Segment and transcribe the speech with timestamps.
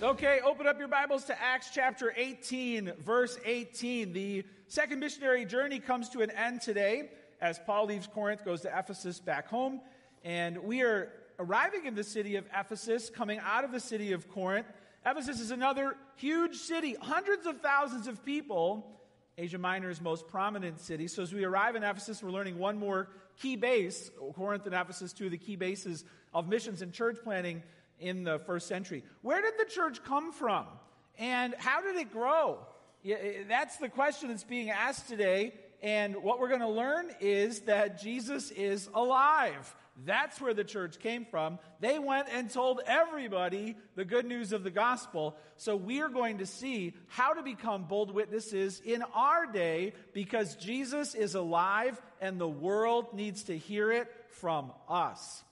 [0.00, 4.12] Okay, open up your Bibles to Acts chapter 18, verse 18.
[4.12, 7.10] The second missionary journey comes to an end today
[7.40, 9.80] as Paul leaves Corinth, goes to Ephesus back home.
[10.22, 14.30] And we are arriving in the city of Ephesus, coming out of the city of
[14.30, 14.68] Corinth.
[15.04, 19.00] Ephesus is another huge city, hundreds of thousands of people.
[19.36, 21.08] Asia Minor's most prominent city.
[21.08, 24.12] So as we arrive in Ephesus, we're learning one more key base.
[24.36, 27.64] Corinth and Ephesus, two of the key bases of missions and church planting
[28.00, 29.04] in the first century.
[29.22, 30.66] Where did the church come from?
[31.18, 32.58] And how did it grow?
[33.48, 35.54] That's the question that's being asked today.
[35.82, 39.74] And what we're going to learn is that Jesus is alive.
[40.04, 41.58] That's where the church came from.
[41.80, 45.36] They went and told everybody the good news of the gospel.
[45.56, 50.54] So we are going to see how to become bold witnesses in our day because
[50.54, 55.42] Jesus is alive and the world needs to hear it from us.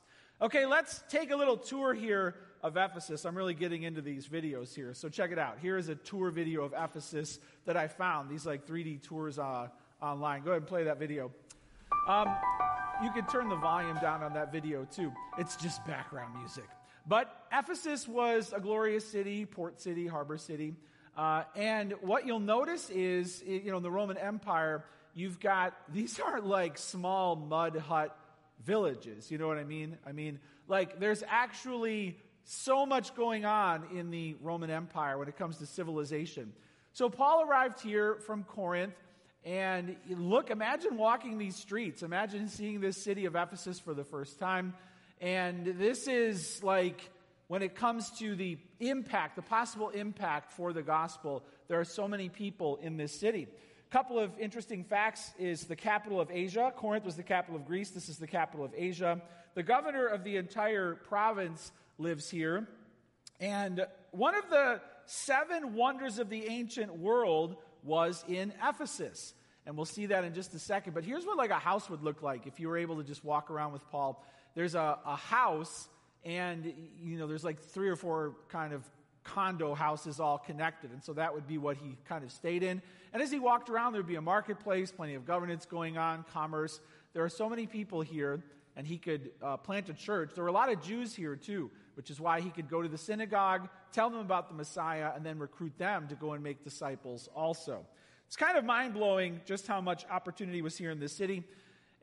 [0.40, 3.24] Okay, let's take a little tour here of Ephesus.
[3.24, 4.92] I'm really getting into these videos here.
[4.92, 5.56] So check it out.
[5.62, 8.28] Here is a tour video of Ephesus that I found.
[8.28, 9.68] These like 3D tours uh,
[10.02, 10.42] online.
[10.42, 11.32] Go ahead and play that video.
[12.06, 12.28] Um,
[13.02, 15.10] you can turn the volume down on that video too.
[15.38, 16.68] It's just background music.
[17.06, 20.74] But Ephesus was a glorious city, port city, harbor city.
[21.16, 24.84] Uh, and what you'll notice is, you know, in the Roman Empire,
[25.14, 28.14] you've got, these aren't like small mud hut
[28.64, 29.30] villages.
[29.30, 29.98] You know what I mean?
[30.06, 35.36] I mean, like, there's actually so much going on in the Roman Empire when it
[35.36, 36.52] comes to civilization.
[36.92, 38.94] So Paul arrived here from Corinth,
[39.44, 42.02] and look, imagine walking these streets.
[42.02, 44.74] Imagine seeing this city of Ephesus for the first time.
[45.20, 47.10] And this is like,
[47.48, 52.08] when it comes to the impact, the possible impact for the gospel, there are so
[52.08, 53.46] many people in this city.
[53.90, 56.72] Couple of interesting facts is the capital of Asia.
[56.76, 57.90] Corinth was the capital of Greece.
[57.90, 59.22] This is the capital of Asia.
[59.54, 62.66] The governor of the entire province lives here.
[63.38, 69.34] And one of the seven wonders of the ancient world was in Ephesus.
[69.66, 70.92] And we'll see that in just a second.
[70.92, 73.24] But here's what like a house would look like if you were able to just
[73.24, 74.24] walk around with Paul.
[74.56, 75.88] There's a, a house,
[76.24, 78.82] and you know, there's like three or four kind of
[79.34, 80.90] condo houses all connected.
[80.92, 82.80] And so that would be what he kind of stayed in.
[83.12, 86.80] And as he walked around, there'd be a marketplace, plenty of governance going on, commerce.
[87.12, 88.42] There are so many people here,
[88.76, 90.30] and he could uh, plant a church.
[90.34, 92.88] There were a lot of Jews here, too which is why he could go to
[92.88, 96.62] the synagogue, tell them about the Messiah, and then recruit them to go and make
[96.62, 97.86] disciples also.
[98.26, 101.42] It's kind of mind blowing just how much opportunity was here in this city.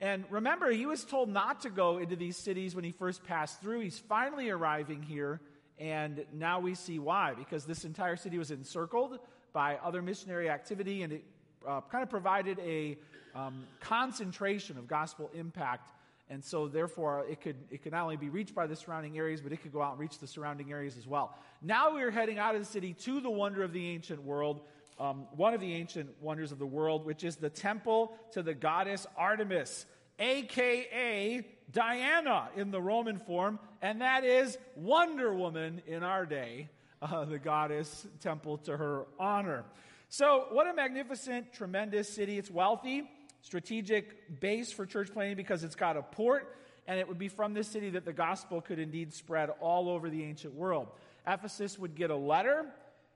[0.01, 3.61] And remember, he was told not to go into these cities when he first passed
[3.61, 3.81] through.
[3.81, 5.40] He's finally arriving here,
[5.79, 7.34] and now we see why.
[7.34, 9.19] Because this entire city was encircled
[9.53, 11.23] by other missionary activity, and it
[11.67, 12.97] uh, kind of provided a
[13.35, 15.89] um, concentration of gospel impact
[16.29, 19.41] and so, therefore, it could, it could not only be reached by the surrounding areas,
[19.41, 21.38] but it could go out and reach the surrounding areas as well.
[21.61, 24.61] Now we are heading out of the city to the wonder of the ancient world,
[25.00, 28.53] um, one of the ancient wonders of the world, which is the temple to the
[28.53, 29.85] goddess Artemis,
[30.17, 36.69] aka Diana in the Roman form, and that is Wonder Woman in our day,
[37.01, 39.66] uh, the goddess temple to her honor.
[40.09, 42.38] So, what a magnificent, tremendous city.
[42.38, 43.09] It's wealthy
[43.44, 46.56] strategic base for church planting because it's got a port,
[46.88, 50.09] and it would be from this city that the gospel could indeed spread all over
[50.09, 50.88] the ancient world.
[51.28, 52.66] Ephesus would get a letter,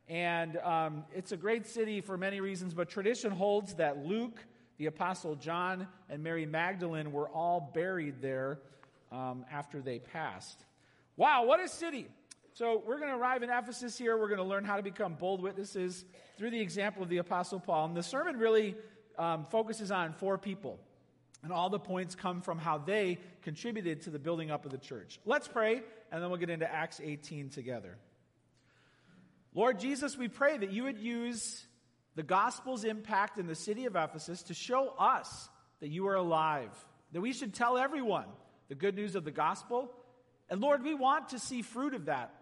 [0.10, 4.46] and um, it's a great city for many reasons, but tradition holds that Luke,
[4.78, 8.60] the Apostle John, and Mary Magdalene were all buried there
[9.12, 10.64] um, after they passed.
[11.16, 12.08] Wow, what a city!
[12.54, 14.18] So, we're going to arrive in Ephesus here.
[14.18, 16.06] We're going to learn how to become bold witnesses
[16.38, 17.86] through the example of the Apostle Paul.
[17.86, 18.76] And the sermon really
[19.18, 20.80] um, focuses on four people.
[21.44, 24.80] And all the points come from how they contributed to the building up of the
[24.80, 25.20] church.
[25.24, 27.96] Let's pray, and then we'll get into Acts 18 together.
[29.54, 31.67] Lord Jesus, we pray that you would use
[32.18, 35.50] the gospel's impact in the city of Ephesus to show us
[35.82, 36.72] that you are alive,
[37.12, 38.26] that we should tell everyone
[38.70, 39.92] the good news of the gospel.
[40.50, 42.34] And Lord, we want to see fruit of that.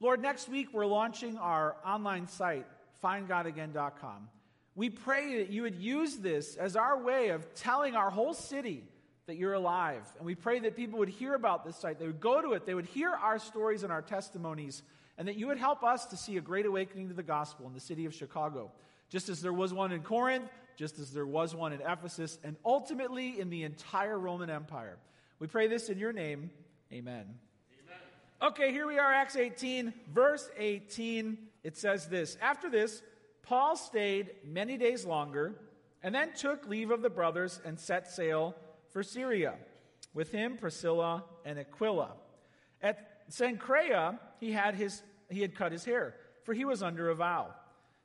[0.00, 2.66] Lord, next week we're launching our online site,
[3.04, 4.28] findgodagain.com.
[4.74, 8.82] We pray that you would use this as our way of telling our whole city
[9.26, 10.02] that you're alive.
[10.18, 12.66] And we pray that people would hear about this site, they would go to it,
[12.66, 14.82] they would hear our stories and our testimonies,
[15.16, 17.74] and that you would help us to see a great awakening to the gospel in
[17.74, 18.72] the city of Chicago.
[19.10, 22.56] Just as there was one in Corinth, just as there was one in Ephesus, and
[22.64, 24.98] ultimately in the entire Roman Empire.
[25.38, 26.50] We pray this in your name.
[26.92, 27.24] Amen.
[27.24, 27.98] Amen.
[28.42, 31.38] Okay, here we are, Acts 18, verse 18.
[31.62, 33.02] It says this After this,
[33.42, 35.54] Paul stayed many days longer
[36.02, 38.54] and then took leave of the brothers and set sail
[38.90, 39.54] for Syria.
[40.12, 42.12] With him, Priscilla and Aquila.
[42.80, 46.14] At Cenchrea, he had his he had cut his hair,
[46.44, 47.54] for he was under a vow.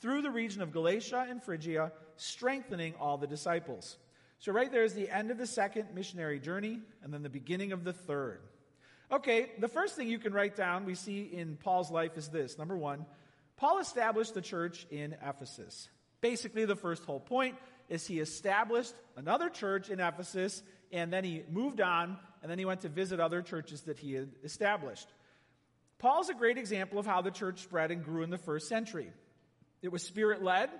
[0.00, 3.96] through the region of Galatia and Phrygia, strengthening all the disciples.
[4.38, 7.72] So, right there is the end of the second missionary journey and then the beginning
[7.72, 8.40] of the third.
[9.10, 12.58] Okay, the first thing you can write down we see in Paul's life is this.
[12.58, 13.06] Number one,
[13.56, 15.88] Paul established the church in Ephesus.
[16.20, 17.56] Basically, the first whole point
[17.88, 20.62] is he established another church in Ephesus,
[20.92, 24.14] and then he moved on, and then he went to visit other churches that he
[24.14, 25.08] had established.
[25.98, 29.12] Paul's a great example of how the church spread and grew in the first century.
[29.82, 30.70] It was spirit led.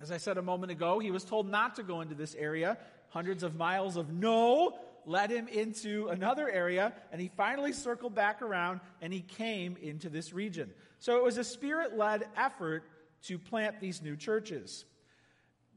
[0.00, 2.78] As I said a moment ago, he was told not to go into this area.
[3.10, 8.42] Hundreds of miles of no led him into another area, and he finally circled back
[8.42, 10.70] around and he came into this region.
[10.98, 12.84] So it was a spirit led effort
[13.24, 14.84] to plant these new churches.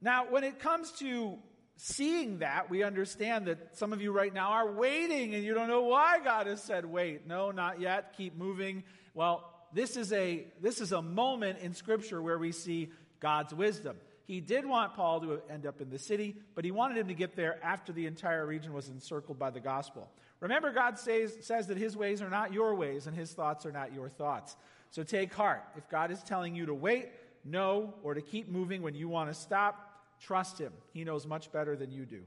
[0.02, 1.38] Now, when it comes to
[1.78, 5.68] seeing that, we understand that some of you right now are waiting and you don't
[5.68, 7.26] know why God has said wait.
[7.26, 8.16] No, not yet.
[8.18, 8.84] Keep moving.
[9.14, 12.90] Well, this is a this is a moment in scripture where we see
[13.20, 13.98] God's wisdom.
[14.26, 17.14] He did want Paul to end up in the city, but he wanted him to
[17.14, 20.10] get there after the entire region was encircled by the gospel.
[20.40, 23.72] Remember, God says, says that his ways are not your ways and his thoughts are
[23.72, 24.56] not your thoughts.
[24.92, 25.64] So take heart.
[25.78, 27.10] If God is telling you to wait,
[27.44, 30.72] no, or to keep moving when you want to stop, trust him.
[30.94, 32.22] He knows much better than you do.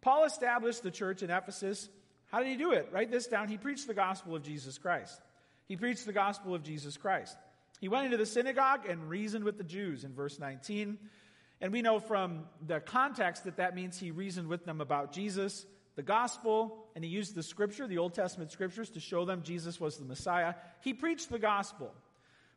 [0.00, 1.88] Paul established the church in Ephesus.
[2.30, 2.88] How did he do it?
[2.92, 3.48] Write this down.
[3.48, 5.20] He preached the gospel of Jesus Christ.
[5.70, 7.36] He preached the gospel of Jesus Christ.
[7.80, 10.98] He went into the synagogue and reasoned with the Jews in verse 19.
[11.60, 15.64] And we know from the context that that means he reasoned with them about Jesus,
[15.94, 19.78] the gospel, and he used the scripture, the Old Testament scriptures, to show them Jesus
[19.78, 20.54] was the Messiah.
[20.80, 21.94] He preached the gospel.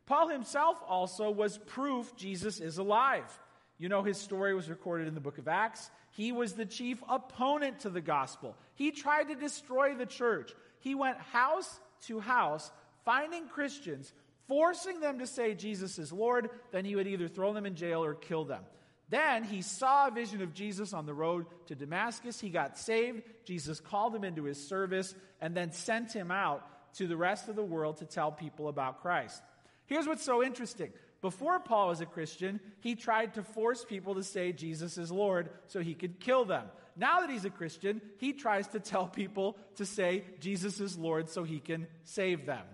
[0.06, 3.30] Paul himself also was proof Jesus is alive.
[3.78, 5.88] You know, his story was recorded in the book of Acts.
[6.16, 8.56] He was the chief opponent to the gospel.
[8.74, 10.52] He tried to destroy the church.
[10.80, 12.70] He went house to house,
[13.04, 14.12] finding Christians,
[14.48, 16.50] forcing them to say Jesus is Lord.
[16.72, 18.62] Then he would either throw them in jail or kill them.
[19.08, 22.40] Then he saw a vision of Jesus on the road to Damascus.
[22.40, 23.22] He got saved.
[23.44, 27.56] Jesus called him into his service and then sent him out to the rest of
[27.56, 29.42] the world to tell people about Christ.
[29.86, 30.90] Here's what's so interesting.
[31.20, 35.50] Before Paul was a Christian, he tried to force people to say Jesus is Lord
[35.66, 36.66] so he could kill them.
[36.96, 41.28] Now that he's a Christian, he tries to tell people to say Jesus is Lord
[41.28, 42.64] so he can save them.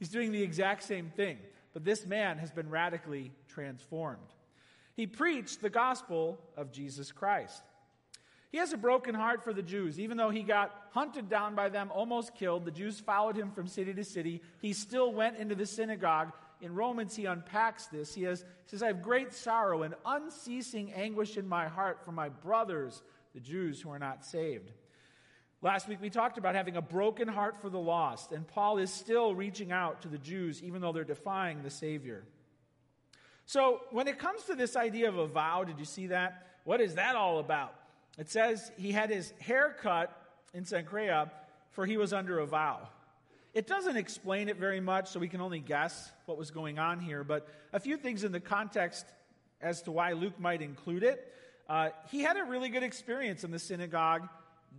[0.00, 1.38] He's doing the exact same thing,
[1.72, 4.34] but this man has been radically transformed.
[4.96, 7.62] He preached the gospel of Jesus Christ.
[8.50, 10.00] He has a broken heart for the Jews.
[10.00, 13.68] Even though he got hunted down by them, almost killed, the Jews followed him from
[13.68, 14.42] city to city.
[14.60, 16.32] He still went into the synagogue.
[16.60, 18.14] In Romans, he unpacks this.
[18.14, 22.12] He, has, he says, I have great sorrow and unceasing anguish in my heart for
[22.12, 23.02] my brothers,
[23.34, 24.72] the Jews who are not saved.
[25.62, 28.90] Last week we talked about having a broken heart for the lost, and Paul is
[28.90, 32.24] still reaching out to the Jews even though they're defying the Savior.
[33.44, 36.46] So, when it comes to this idea of a vow, did you see that?
[36.64, 37.74] What is that all about?
[38.16, 40.16] It says he had his hair cut
[40.54, 41.30] in Cenchrea,
[41.72, 42.88] for he was under a vow.
[43.52, 47.00] It doesn't explain it very much, so we can only guess what was going on
[47.00, 49.04] here, but a few things in the context
[49.60, 51.34] as to why Luke might include it.
[51.68, 54.26] Uh, he had a really good experience in the synagogue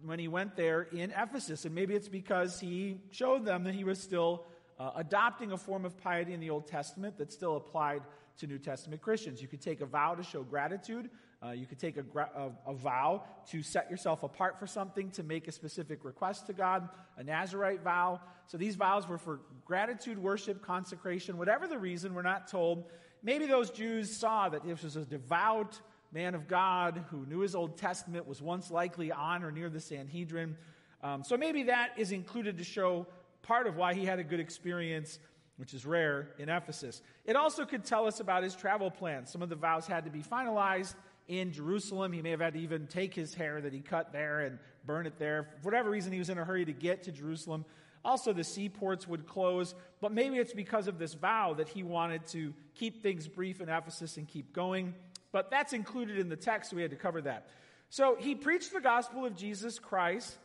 [0.06, 3.84] when he went there in Ephesus, and maybe it's because he showed them that he
[3.84, 4.46] was still
[4.80, 8.02] uh, adopting a form of piety in the Old Testament that still applied
[8.38, 9.42] to New Testament Christians.
[9.42, 11.10] You could take a vow to show gratitude.
[11.44, 12.04] Uh, you could take a,
[12.36, 16.54] a, a, vow to set yourself apart for something, to make a specific request to
[16.54, 18.22] God, a Nazarite vow.
[18.46, 22.86] So these vows were for gratitude, worship, consecration, whatever the reason, we're not told.
[23.24, 25.80] Maybe those Jews saw that this was a devout
[26.12, 29.80] man of God who knew his Old Testament, was once likely on or near the
[29.80, 30.58] Sanhedrin.
[31.04, 33.08] Um, so maybe that is included to show
[33.42, 35.20] part of why he had a good experience
[35.58, 37.02] which is rare in Ephesus.
[37.24, 39.32] It also could tell us about his travel plans.
[39.32, 40.96] Some of the vows had to be finalized
[41.28, 42.12] in Jerusalem.
[42.14, 45.06] He may have had to even take his hair that he cut there and burn
[45.06, 45.50] it there.
[45.62, 47.66] For whatever reason, he was in a hurry to get to Jerusalem.
[48.04, 52.26] Also, the seaports would close, but maybe it's because of this vow that he wanted
[52.28, 54.96] to keep things brief in Ephesus and keep going.
[55.32, 57.48] But that's included in the text, so we had to cover that.
[57.90, 60.36] So he preached the gospel of Jesus Christ,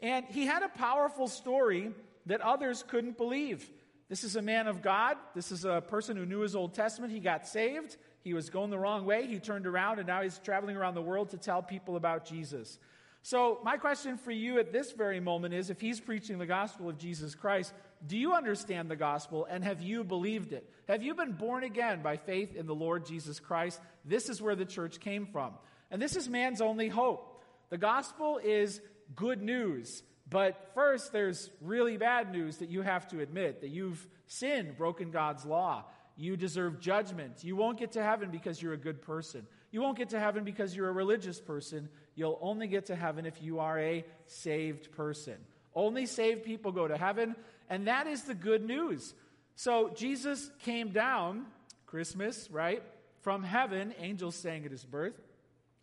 [0.00, 1.92] and he had a powerful story
[2.26, 3.68] that others couldn't believe.
[4.08, 5.16] This is a man of God.
[5.34, 7.12] This is a person who knew his Old Testament.
[7.12, 7.96] He got saved.
[8.22, 9.26] He was going the wrong way.
[9.26, 12.78] He turned around, and now he's traveling around the world to tell people about Jesus.
[13.22, 16.90] So, my question for you at this very moment is if he's preaching the gospel
[16.90, 17.72] of Jesus Christ,
[18.06, 20.68] do you understand the gospel and have you believed it?
[20.88, 23.80] Have you been born again by faith in the Lord Jesus Christ?
[24.04, 25.54] This is where the church came from.
[25.90, 27.42] And this is man's only hope.
[27.70, 28.80] The gospel is
[29.14, 30.02] good news.
[30.28, 35.10] But first, there's really bad news that you have to admit that you've sinned, broken
[35.10, 35.84] God's law.
[36.16, 37.42] You deserve judgment.
[37.42, 39.46] You won't get to heaven because you're a good person.
[39.70, 41.88] You won't get to heaven because you're a religious person.
[42.14, 45.34] You'll only get to heaven if you are a saved person.
[45.74, 47.34] Only saved people go to heaven,
[47.74, 49.14] and that is the good news.
[49.56, 51.46] So Jesus came down,
[51.86, 52.84] Christmas, right?
[53.22, 55.20] From heaven, angels sang at his birth.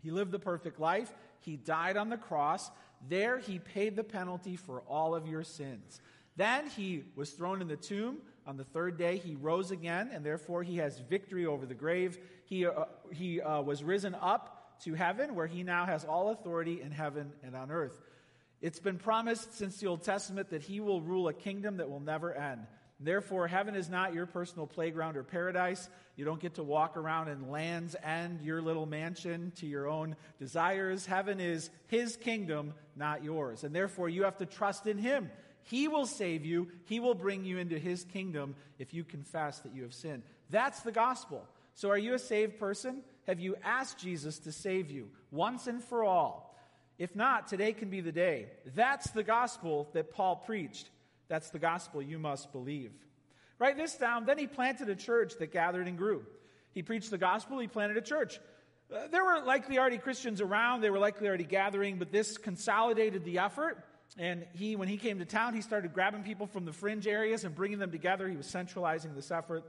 [0.01, 1.11] He lived the perfect life.
[1.41, 2.71] He died on the cross.
[3.09, 5.99] There he paid the penalty for all of your sins.
[6.37, 8.19] Then he was thrown in the tomb.
[8.47, 12.17] On the third day, he rose again, and therefore he has victory over the grave.
[12.45, 16.81] He, uh, he uh, was risen up to heaven, where he now has all authority
[16.81, 17.97] in heaven and on earth.
[18.61, 21.99] It's been promised since the Old Testament that he will rule a kingdom that will
[21.99, 22.67] never end.
[23.03, 25.89] Therefore, heaven is not your personal playground or paradise.
[26.15, 30.15] You don't get to walk around in Land's End, your little mansion, to your own
[30.37, 31.07] desires.
[31.07, 33.63] Heaven is his kingdom, not yours.
[33.63, 35.31] And therefore, you have to trust in him.
[35.63, 39.73] He will save you, he will bring you into his kingdom if you confess that
[39.73, 40.21] you have sinned.
[40.51, 41.47] That's the gospel.
[41.73, 43.01] So, are you a saved person?
[43.25, 46.50] Have you asked Jesus to save you once and for all?
[47.01, 48.45] If not, today can be the day.
[48.75, 50.87] That's the gospel that Paul preached.
[51.29, 52.91] That's the gospel you must believe.
[53.57, 54.25] Write this down.
[54.25, 56.23] Then he planted a church that gathered and grew.
[56.75, 58.39] He preached the gospel, he planted a church.
[58.93, 63.25] Uh, there were likely already Christians around, they were likely already gathering, but this consolidated
[63.25, 63.83] the effort.
[64.19, 67.45] And he, when he came to town, he started grabbing people from the fringe areas
[67.45, 68.29] and bringing them together.
[68.29, 69.63] He was centralizing this effort.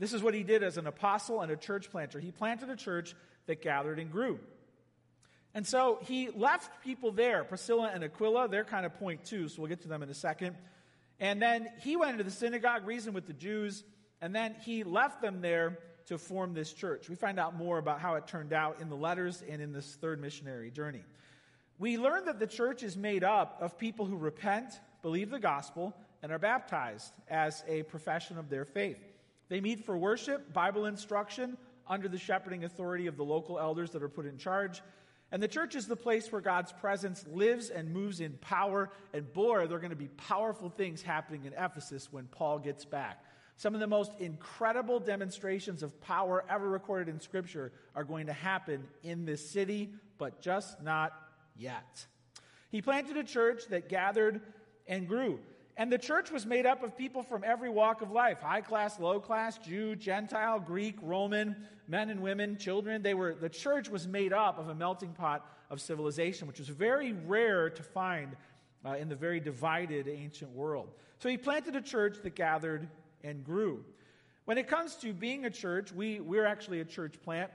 [0.00, 2.18] This is what he did as an apostle and a church planter.
[2.18, 3.14] He planted a church
[3.46, 4.40] that gathered and grew.
[5.54, 8.48] And so he left people there, Priscilla and Aquila.
[8.48, 10.56] They're kind of point two, so we'll get to them in a second.
[11.20, 13.84] And then he went into the synagogue, reasoned with the Jews,
[14.20, 17.08] and then he left them there to form this church.
[17.08, 19.96] We find out more about how it turned out in the letters and in this
[20.00, 21.02] third missionary journey.
[21.78, 25.94] We learn that the church is made up of people who repent, believe the gospel,
[26.22, 28.98] and are baptized as a profession of their faith.
[29.48, 31.56] They meet for worship, Bible instruction,
[31.86, 34.82] under the shepherding authority of the local elders that are put in charge.
[35.32, 38.90] And the church is the place where God's presence lives and moves in power.
[39.12, 42.84] And boy, there are going to be powerful things happening in Ephesus when Paul gets
[42.84, 43.24] back.
[43.56, 48.32] Some of the most incredible demonstrations of power ever recorded in Scripture are going to
[48.32, 51.12] happen in this city, but just not
[51.56, 52.06] yet.
[52.70, 54.40] He planted a church that gathered
[54.86, 55.38] and grew.
[55.76, 59.00] And the church was made up of people from every walk of life high class,
[59.00, 61.56] low class, Jew, Gentile, Greek, Roman,
[61.88, 63.02] men and women, children.
[63.02, 66.68] They were, the church was made up of a melting pot of civilization, which was
[66.68, 68.36] very rare to find
[68.84, 70.90] uh, in the very divided ancient world.
[71.18, 72.88] So he planted a church that gathered
[73.24, 73.84] and grew.
[74.44, 77.50] When it comes to being a church, we, we're actually a church plant.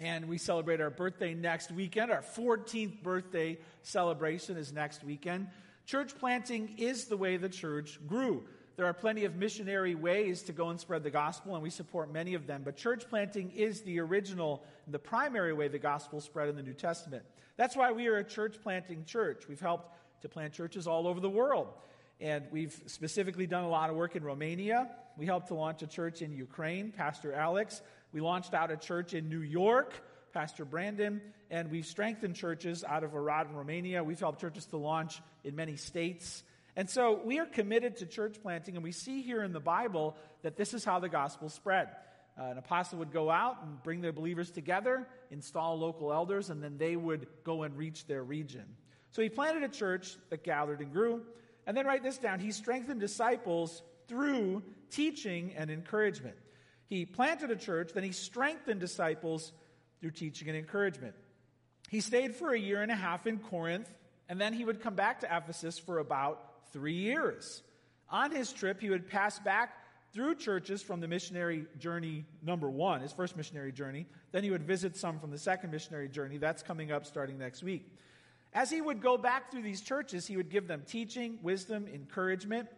[0.00, 2.12] And we celebrate our birthday next weekend.
[2.12, 5.48] Our 14th birthday celebration is next weekend.
[5.88, 8.44] Church planting is the way the church grew.
[8.76, 12.12] There are plenty of missionary ways to go and spread the gospel, and we support
[12.12, 12.60] many of them.
[12.62, 16.74] But church planting is the original, the primary way the gospel spread in the New
[16.74, 17.22] Testament.
[17.56, 19.48] That's why we are a church planting church.
[19.48, 21.68] We've helped to plant churches all over the world.
[22.20, 24.90] And we've specifically done a lot of work in Romania.
[25.16, 27.80] We helped to launch a church in Ukraine, Pastor Alex.
[28.12, 29.94] We launched out a church in New York.
[30.38, 34.04] Pastor Brandon, and we've strengthened churches out of Arad in Romania.
[34.04, 36.44] We've helped churches to launch in many states.
[36.76, 40.14] And so we are committed to church planting, and we see here in the Bible
[40.42, 41.88] that this is how the gospel spread.
[42.38, 46.62] Uh, an apostle would go out and bring the believers together, install local elders, and
[46.62, 48.62] then they would go and reach their region.
[49.10, 51.22] So he planted a church that gathered and grew.
[51.66, 56.36] And then write this down he strengthened disciples through teaching and encouragement.
[56.86, 59.52] He planted a church, then he strengthened disciples
[60.00, 61.14] through teaching and encouragement.
[61.88, 63.88] He stayed for a year and a half in Corinth,
[64.28, 66.40] and then he would come back to Ephesus for about
[66.72, 67.62] three years.
[68.10, 69.74] On his trip, he would pass back
[70.12, 74.06] through churches from the missionary journey number one, his first missionary journey.
[74.32, 76.38] Then he would visit some from the second missionary journey.
[76.38, 77.90] That's coming up starting next week.
[78.54, 82.68] As he would go back through these churches, he would give them teaching, wisdom, encouragement,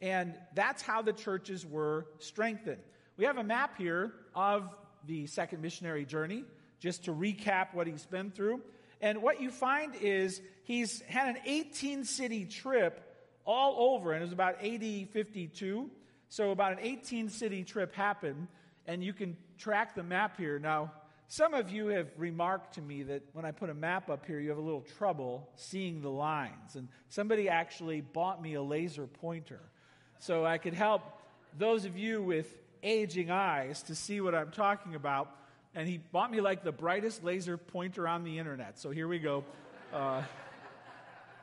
[0.00, 2.80] and that's how the churches were strengthened.
[3.16, 4.70] We have a map here of
[5.06, 6.44] the second missionary journey,
[6.78, 8.60] just to recap what he's been through.
[9.00, 13.02] And what you find is he's had an 18 city trip
[13.44, 15.90] all over, and it was about AD 52.
[16.28, 18.46] So, about an 18 city trip happened,
[18.86, 20.58] and you can track the map here.
[20.58, 20.92] Now,
[21.26, 24.40] some of you have remarked to me that when I put a map up here,
[24.40, 26.74] you have a little trouble seeing the lines.
[26.74, 29.60] And somebody actually bought me a laser pointer
[30.18, 31.02] so I could help
[31.56, 35.30] those of you with aging eyes to see what I'm talking about.
[35.74, 38.78] And he bought me like the brightest laser pointer on the internet.
[38.78, 39.44] So here we go.
[39.92, 40.22] Uh,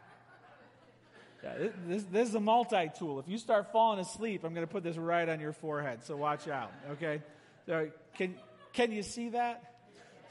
[1.43, 3.19] yeah, this, this is a multi tool.
[3.19, 6.03] If you start falling asleep, I'm going to put this right on your forehead.
[6.03, 7.21] So watch out, okay?
[8.15, 8.35] Can,
[8.73, 9.76] can you see that?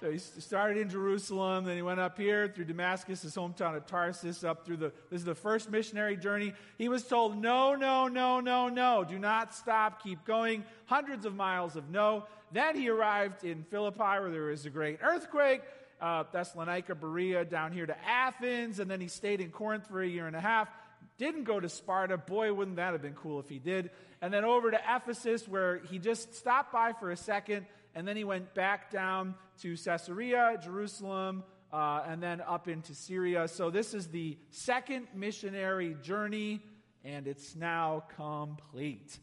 [0.00, 3.86] So he started in Jerusalem, then he went up here through Damascus, his hometown of
[3.86, 6.52] Tarsus, up through the, this is the first missionary journey.
[6.76, 10.64] He was told, no, no, no, no, no, do not stop, keep going.
[10.84, 12.26] Hundreds of miles of no.
[12.52, 15.62] Then he arrived in Philippi, where there was a great earthquake,
[15.98, 20.06] uh, Thessalonica, Berea, down here to Athens, and then he stayed in Corinth for a
[20.06, 20.68] year and a half.
[21.16, 22.18] Didn't go to Sparta.
[22.18, 23.90] Boy, wouldn't that have been cool if he did.
[24.20, 27.64] And then over to Ephesus, where he just stopped by for a second
[27.96, 33.48] and then he went back down to Caesarea, Jerusalem, uh, and then up into Syria.
[33.48, 36.60] So this is the second missionary journey,
[37.04, 39.18] and it's now complete.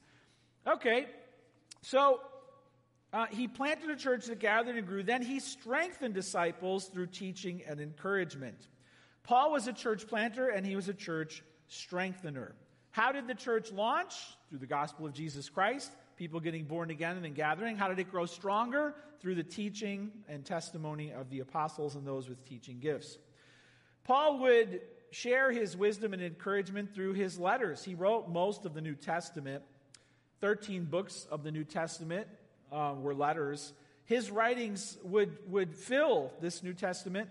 [0.68, 1.06] Okay,
[1.84, 2.20] so
[3.14, 5.04] uh, he planted a church that gathered and grew.
[5.04, 8.68] Then he strengthened disciples through teaching and encouragement.
[9.22, 12.56] Paul was a church planter, and he was a church strengthener.
[12.90, 14.16] How did the church launch?
[14.50, 15.92] Through the gospel of Jesus Christ
[16.24, 17.76] people getting born again and then gathering.
[17.76, 18.96] How did it grow stronger?
[19.20, 23.18] Through the teaching and testimony of the apostles and those with teaching gifts.
[24.06, 24.80] Paul would
[25.12, 27.84] share his wisdom and encouragement through his letters.
[27.84, 29.64] He wrote most of the New Testament.
[30.40, 32.26] 13 books of the New Testament
[32.72, 33.74] uh, were letters.
[34.06, 37.28] His writings would, would fill this New Testament,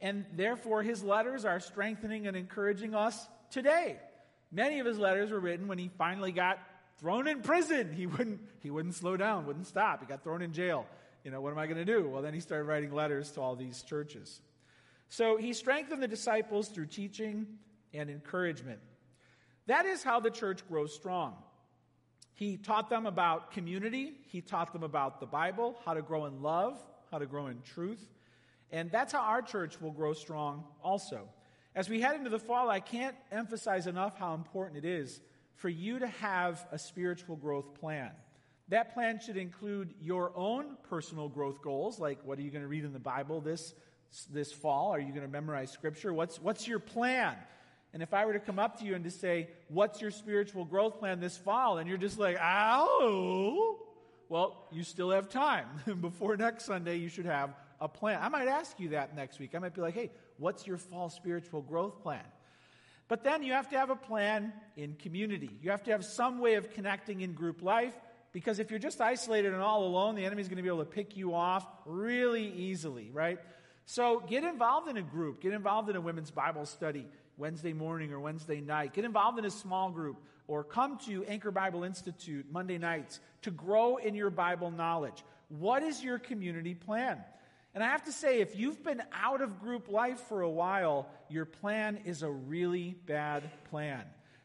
[0.00, 4.00] and therefore his letters are strengthening and encouraging us today.
[4.50, 6.58] Many of his letters were written when he finally got
[7.02, 7.92] thrown in prison.
[7.92, 10.00] He wouldn't, he wouldn't slow down, wouldn't stop.
[10.00, 10.86] He got thrown in jail.
[11.24, 12.08] You know, what am I going to do?
[12.08, 14.40] Well, then he started writing letters to all these churches.
[15.08, 17.46] So he strengthened the disciples through teaching
[17.92, 18.78] and encouragement.
[19.66, 21.34] That is how the church grows strong.
[22.34, 26.40] He taught them about community, he taught them about the Bible, how to grow in
[26.40, 28.08] love, how to grow in truth.
[28.70, 31.28] And that's how our church will grow strong also.
[31.74, 35.20] As we head into the fall, I can't emphasize enough how important it is
[35.56, 38.10] for you to have a spiritual growth plan.
[38.68, 42.68] That plan should include your own personal growth goals, like what are you going to
[42.68, 43.74] read in the Bible this,
[44.30, 44.94] this fall?
[44.94, 46.12] Are you going to memorize scripture?
[46.12, 47.36] What's, what's your plan?
[47.92, 50.64] And if I were to come up to you and to say, What's your spiritual
[50.64, 51.78] growth plan this fall?
[51.78, 53.76] And you're just like, Ow!
[54.28, 55.66] Well, you still have time.
[56.00, 58.18] Before next Sunday, you should have a plan.
[58.22, 59.54] I might ask you that next week.
[59.54, 62.24] I might be like, Hey, what's your fall spiritual growth plan?
[63.12, 65.50] But then you have to have a plan in community.
[65.60, 67.92] You have to have some way of connecting in group life
[68.32, 70.90] because if you're just isolated and all alone, the enemy's going to be able to
[70.90, 73.38] pick you off really easily, right?
[73.84, 75.42] So get involved in a group.
[75.42, 78.94] Get involved in a women's Bible study Wednesday morning or Wednesday night.
[78.94, 80.16] Get involved in a small group
[80.48, 85.22] or come to Anchor Bible Institute Monday nights to grow in your Bible knowledge.
[85.50, 87.18] What is your community plan?
[87.74, 91.08] And I have to say, if you've been out of group life for a while,
[91.30, 94.02] your plan is a really bad plan.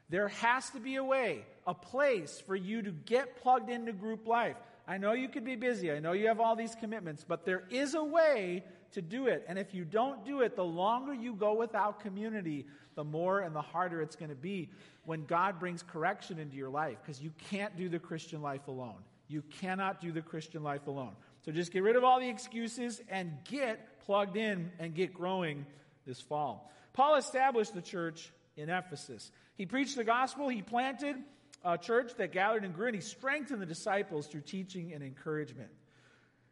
[0.10, 4.26] There has to be a way, a place for you to get plugged into group
[4.26, 4.56] life.
[4.88, 5.92] I know you could be busy.
[5.92, 8.64] I know you have all these commitments, but there is a way
[8.94, 9.44] to do it.
[9.50, 13.54] And if you don't do it, the longer you go without community, the more and
[13.54, 14.70] the harder it's going to be
[15.04, 19.04] when God brings correction into your life because you can't do the Christian life alone.
[19.28, 21.16] You cannot do the Christian life alone.
[21.48, 25.66] So just get rid of all the excuses and get plugged in and get growing
[26.06, 26.70] this fall.
[26.92, 29.32] Paul established the church in Ephesus.
[29.56, 31.16] He preached the gospel, he planted
[31.64, 35.70] a church that gathered and grew, and he strengthened the disciples through teaching and encouragement.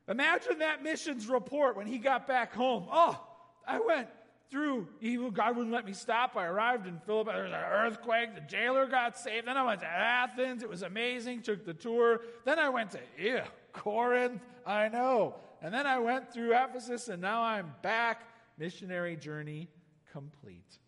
[0.08, 2.88] Imagine that missions report when he got back home.
[2.90, 3.22] Oh,
[3.68, 4.08] I went
[4.50, 5.30] through evil.
[5.30, 6.38] God wouldn't let me stop.
[6.38, 7.32] I arrived in Philippi.
[7.34, 8.34] There was an earthquake.
[8.34, 9.46] The jailer got saved.
[9.46, 10.64] Then I went to Athens.
[10.64, 11.42] It was amazing.
[11.42, 12.22] Took the tour.
[12.46, 13.42] Then I went to ew,
[13.76, 14.42] Corinth.
[14.66, 15.36] I know.
[15.62, 18.24] And then I went through Ephesus, and now I'm back.
[18.58, 19.68] Missionary journey
[20.12, 20.80] complete.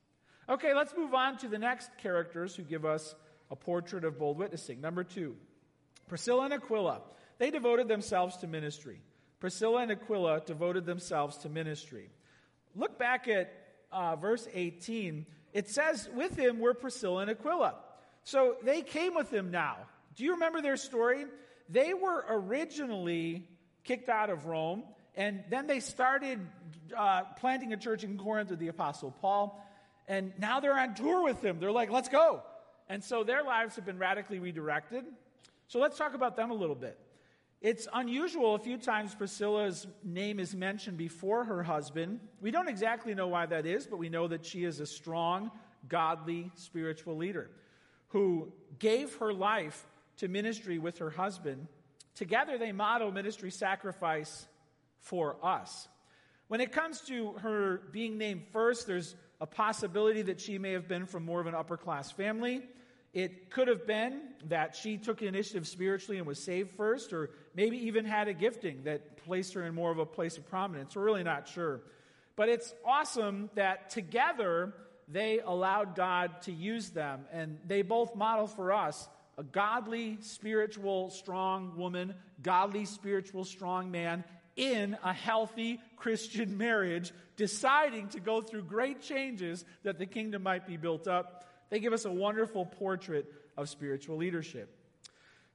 [0.49, 3.15] Okay, let's move on to the next characters who give us
[3.51, 4.79] a portrait of bold witnessing.
[4.79, 5.35] Number two,
[6.07, 7.01] Priscilla and Aquila.
[7.37, 9.01] They devoted themselves to ministry.
[9.39, 12.09] Priscilla and Aquila devoted themselves to ministry.
[12.75, 13.53] Look back at
[13.91, 15.25] uh, verse 18.
[15.53, 17.75] It says, With him were Priscilla and Aquila.
[18.23, 19.77] So they came with him now.
[20.15, 21.25] Do you remember their story?
[21.69, 23.47] They were originally
[23.83, 24.83] kicked out of Rome,
[25.15, 26.39] and then they started
[26.95, 29.63] uh, planting a church in Corinth with the Apostle Paul,
[30.07, 31.59] and now they're on tour with him.
[31.59, 32.41] They're like, let's go.
[32.89, 35.03] And so their lives have been radically redirected.
[35.67, 36.97] So let's talk about them a little bit.
[37.59, 42.19] It's unusual a few times Priscilla's name is mentioned before her husband.
[42.39, 45.51] We don't exactly know why that is, but we know that she is a strong,
[45.89, 47.49] godly, spiritual leader
[48.09, 49.85] who gave her life
[50.17, 51.67] to ministry with her husband.
[52.15, 54.47] Together, they model ministry sacrifice
[54.99, 55.87] for us.
[56.47, 60.87] When it comes to her being named first, there's a possibility that she may have
[60.87, 62.61] been from more of an upper class family.
[63.13, 67.77] It could have been that she took initiative spiritually and was saved first, or maybe
[67.87, 70.95] even had a gifting that placed her in more of a place of prominence.
[70.95, 71.81] We're really not sure.
[72.35, 74.73] But it's awesome that together
[75.07, 81.09] they allowed God to use them, and they both model for us a godly, spiritual,
[81.09, 84.23] strong woman, godly, spiritual, strong man,
[84.55, 90.65] in a healthy Christian marriage, deciding to go through great changes that the kingdom might
[90.65, 91.45] be built up.
[91.69, 94.73] They give us a wonderful portrait of spiritual leadership.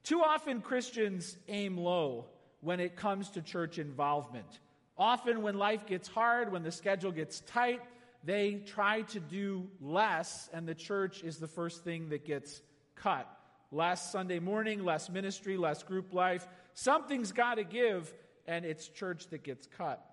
[0.05, 2.27] Too often, Christians aim low
[2.61, 4.61] when it comes to church involvement.
[4.97, 7.81] Often, when life gets hard, when the schedule gets tight,
[8.25, 12.63] they try to do less, and the church is the first thing that gets
[12.95, 13.29] cut.
[13.73, 16.47] Less Sunday morning, less ministry, less group life.
[16.75, 18.13] Something's got to give
[18.47, 20.05] and it's church that gets cut.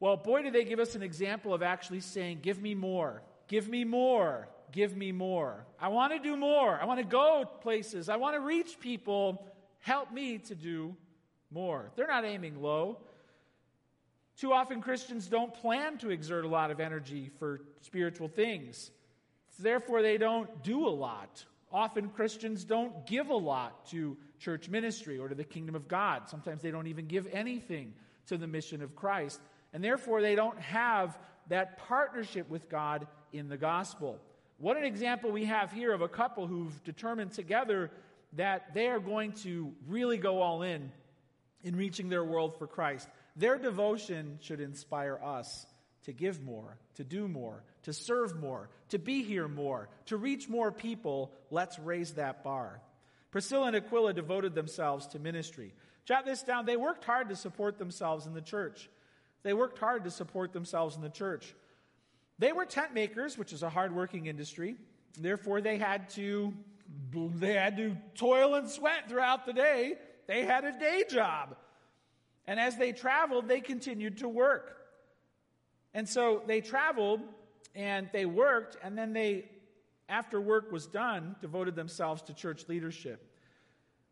[0.00, 3.68] Well, boy, do they give us an example of actually saying, Give me more, give
[3.68, 5.66] me more, give me more.
[5.80, 6.78] I want to do more.
[6.80, 8.08] I want to go places.
[8.08, 9.44] I want to reach people.
[9.80, 10.94] Help me to do
[11.50, 11.90] more.
[11.96, 12.98] They're not aiming low.
[14.36, 18.92] Too often, Christians don't plan to exert a lot of energy for spiritual things.
[19.58, 21.44] Therefore, they don't do a lot.
[21.72, 26.28] Often, Christians don't give a lot to church ministry or to the kingdom of God.
[26.28, 27.92] Sometimes they don't even give anything
[28.26, 29.40] to the mission of Christ.
[29.72, 34.18] And therefore, they don't have that partnership with God in the gospel.
[34.58, 37.90] What an example we have here of a couple who've determined together
[38.34, 40.90] that they are going to really go all in
[41.62, 43.08] in reaching their world for Christ.
[43.36, 45.66] Their devotion should inspire us
[46.04, 50.48] to give more, to do more, to serve more, to be here more, to reach
[50.48, 51.32] more people.
[51.50, 52.80] Let's raise that bar.
[53.30, 55.74] Priscilla and Aquila devoted themselves to ministry.
[56.04, 56.64] Jot this down.
[56.64, 58.88] They worked hard to support themselves in the church.
[59.42, 61.54] They worked hard to support themselves in the church.
[62.38, 64.76] They were tent makers, which is a hardworking industry.
[65.18, 66.54] Therefore, they had to
[67.12, 69.96] they had to toil and sweat throughout the day.
[70.26, 71.56] They had a day job.
[72.46, 74.77] And as they traveled, they continued to work.
[75.94, 77.20] And so they traveled
[77.74, 79.50] and they worked, and then they
[80.08, 83.24] after work was done, devoted themselves to church leadership.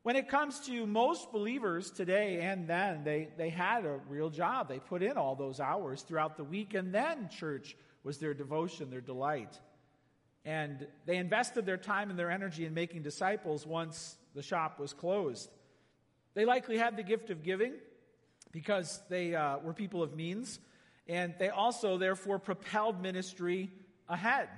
[0.03, 4.69] When it comes to most believers today and then, they, they had a real job.
[4.69, 8.91] They put in all those hours throughout the week, and then church was their devotion,
[8.91, 9.59] their delight.
[10.45, 14.93] And they invested their time and their energy in making disciples once the shop was
[14.93, 15.51] closed.
[16.35, 17.73] They likely had the gift of giving
[18.53, 20.61] because they uh, were people of means,
[21.09, 23.71] and they also, therefore, propelled ministry
[24.09, 24.49] ahead.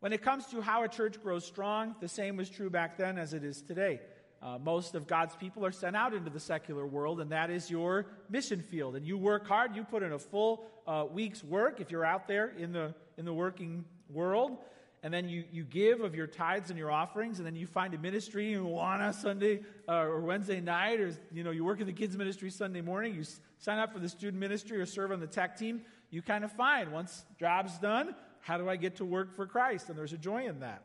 [0.00, 3.18] When it comes to how a church grows strong, the same was true back then
[3.18, 4.00] as it is today.
[4.42, 7.70] Uh, most of God's people are sent out into the secular world, and that is
[7.70, 8.96] your mission field.
[8.96, 9.76] And you work hard.
[9.76, 13.24] You put in a full uh, week's work if you're out there in the in
[13.24, 14.58] the working world,
[15.04, 17.94] and then you you give of your tithes and your offerings, and then you find
[17.94, 21.86] a ministry in a Sunday uh, or Wednesday night, or you know you work in
[21.86, 23.14] the kids ministry Sunday morning.
[23.14, 23.22] You
[23.62, 25.82] sign up for the student ministry or serve on the tech team.
[26.10, 29.88] You kind of find once job's done, how do I get to work for Christ?
[29.88, 30.82] And there's a joy in that.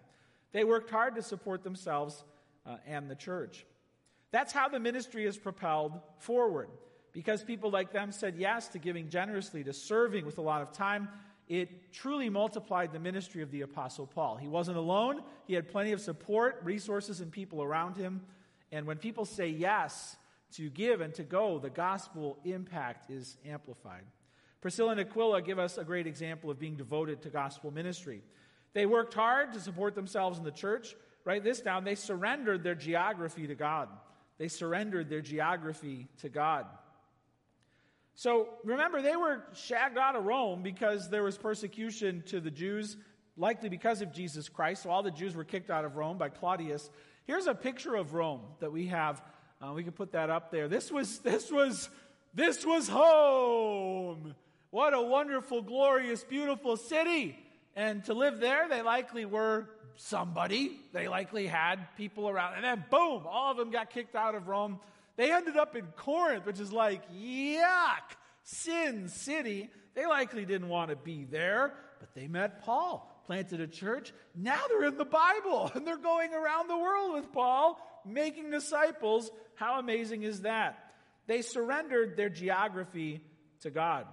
[0.52, 2.24] They worked hard to support themselves
[2.68, 3.66] uh, and the church.
[4.32, 6.70] That's how the ministry is propelled forward.
[7.14, 10.72] Because people like them said yes to giving generously, to serving with a lot of
[10.72, 11.10] time,
[11.48, 14.36] it truly multiplied the ministry of the Apostle Paul.
[14.36, 18.22] He wasn't alone, he had plenty of support, resources, and people around him.
[18.72, 20.16] And when people say yes
[20.54, 24.04] to give and to go, the gospel impact is amplified.
[24.62, 28.24] Priscilla and Aquila give us a great example of being devoted to gospel ministry.
[28.74, 30.96] They worked hard to support themselves in the church.
[31.26, 31.84] Write this down.
[31.84, 33.90] They surrendered their geography to God.
[34.38, 36.66] They surrendered their geography to God.
[38.16, 42.98] So remember, they were shagged out of Rome because there was persecution to the Jews,
[43.36, 44.84] likely because of Jesus Christ.
[44.84, 46.90] So all the Jews were kicked out of Rome by Claudius.
[47.26, 49.22] Here's a picture of Rome that we have.
[49.60, 50.68] Uh, we can put that up there.
[50.68, 51.90] This was this was
[52.34, 54.36] this was home.
[54.70, 57.38] What a wonderful, glorious, beautiful city.
[57.76, 60.80] And to live there, they likely were somebody.
[60.94, 62.56] They likely had people around.
[62.56, 64.80] And then, boom, all of them got kicked out of Rome.
[65.16, 69.70] They ended up in Corinth, which is like, yuck, sin city.
[69.96, 74.14] They likely didn't want to be there, but they met Paul, planted a church.
[74.36, 79.30] Now they're in the Bible, and they're going around the world with Paul, making disciples.
[79.56, 80.94] How amazing is that?
[81.28, 83.22] They surrendered their geography
[83.62, 84.08] to God.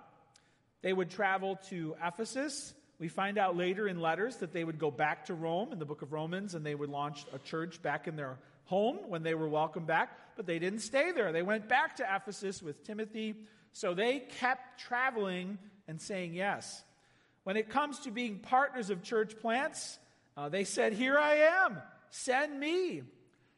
[0.83, 2.75] They would travel to Ephesus.
[2.99, 5.85] We find out later in letters that they would go back to Rome in the
[5.85, 9.35] book of Romans and they would launch a church back in their home when they
[9.35, 11.33] were welcomed back, but they didn't stay there.
[11.33, 13.35] They went back to Ephesus with Timothy.
[13.73, 16.83] So they kept traveling and saying yes.
[17.45, 19.99] When it comes to being partners of church plants,
[20.37, 21.79] uh, they said, Here I am,
[22.11, 23.03] send me.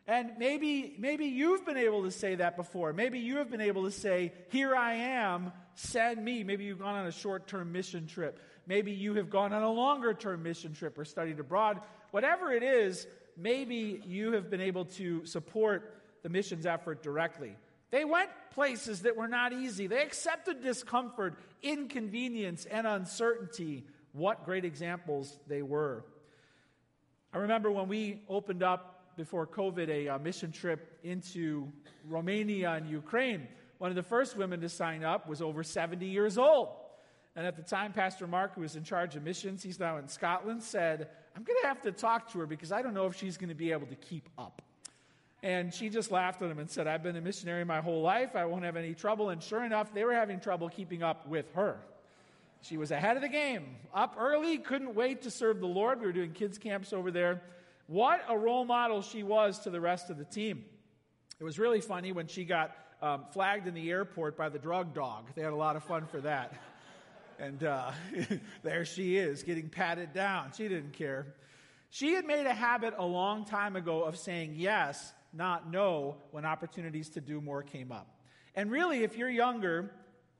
[0.08, 2.92] And maybe, maybe you've been able to say that before.
[2.92, 6.44] Maybe you have been able to say, Here I am, send me.
[6.44, 8.40] Maybe you've gone on a short term mission trip.
[8.66, 11.80] Maybe you have gone on a longer term mission trip or studied abroad.
[12.12, 17.56] Whatever it is, maybe you have been able to support the missions effort directly.
[17.90, 19.86] They went places that were not easy.
[19.86, 23.84] They accepted discomfort, inconvenience, and uncertainty.
[24.12, 26.04] What great examples they were.
[27.32, 31.72] I remember when we opened up before COVID a, a uh, mission trip into
[32.06, 33.48] Romania and Ukraine.
[33.78, 36.68] One of the first women to sign up was over 70 years old.
[37.34, 40.08] And at the time, Pastor Mark, who was in charge of missions, he's now in
[40.08, 43.16] Scotland, said, I'm going to have to talk to her because I don't know if
[43.16, 44.62] she's going to be able to keep up.
[45.42, 48.34] And she just laughed at him and said, I've been a missionary my whole life.
[48.34, 49.28] I won't have any trouble.
[49.28, 51.78] And sure enough, they were having trouble keeping up with her.
[52.62, 56.00] She was ahead of the game, up early, couldn't wait to serve the Lord.
[56.00, 57.42] We were doing kids' camps over there.
[57.86, 60.64] What a role model she was to the rest of the team.
[61.38, 64.94] It was really funny when she got um, flagged in the airport by the drug
[64.94, 65.28] dog.
[65.34, 66.52] They had a lot of fun for that.
[67.38, 67.90] And uh,
[68.62, 70.52] there she is, getting patted down.
[70.56, 71.34] She didn't care.
[71.90, 76.46] She had made a habit a long time ago of saying yes, not no, when
[76.46, 78.08] opportunities to do more came up.
[78.54, 79.90] And really, if you're younger,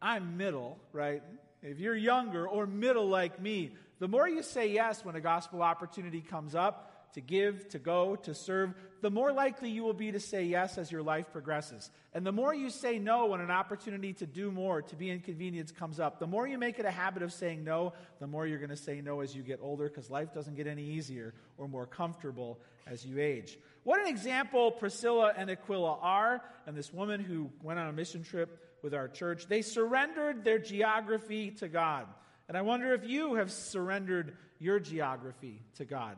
[0.01, 1.23] I'm middle, right?
[1.63, 5.63] If you're younger or middle like me, the more you say yes when a gospel
[5.63, 10.12] opportunity comes up, to give, to go, to serve, the more likely you will be
[10.12, 11.90] to say yes as your life progresses.
[12.12, 15.77] And the more you say no when an opportunity to do more, to be inconvenienced
[15.77, 18.59] comes up, the more you make it a habit of saying no, the more you're
[18.59, 21.69] going to say no as you get older because life doesn't get any easier or
[21.69, 23.59] more comfortable as you age.
[23.85, 28.25] What an example Priscilla and Aquila are, and this woman who went on a mission
[28.25, 29.47] trip with our church.
[29.47, 32.07] They surrendered their geography to God.
[32.49, 36.16] And I wonder if you have surrendered your geography to God.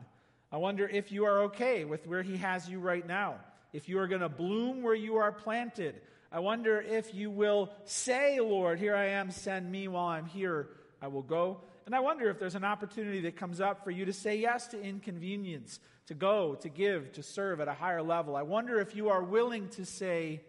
[0.51, 3.37] I wonder if you are okay with where He has you right now,
[3.73, 6.01] if you are going to bloom where you are planted.
[6.31, 10.69] I wonder if you will say, Lord, here I am, send me while I'm here,
[11.01, 11.63] I will go.
[11.87, 14.67] And I wonder if there's an opportunity that comes up for you to say yes
[14.69, 18.37] to inconvenience, to go, to give, to serve at a higher level.
[18.37, 20.43] I wonder if you are willing to say,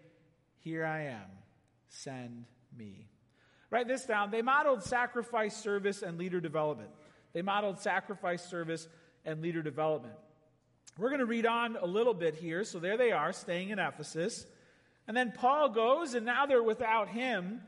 [0.59, 1.29] Here I am,
[1.87, 2.45] send
[2.77, 3.07] me.
[3.69, 4.31] Write this down.
[4.31, 6.89] They modeled sacrifice, service, and leader development.
[7.33, 8.87] They modeled sacrifice, service,
[9.25, 10.15] and leader development.
[10.97, 12.63] We're going to read on a little bit here.
[12.63, 14.45] So there they are, staying in Ephesus.
[15.07, 17.61] And then Paul goes, and now they're without him.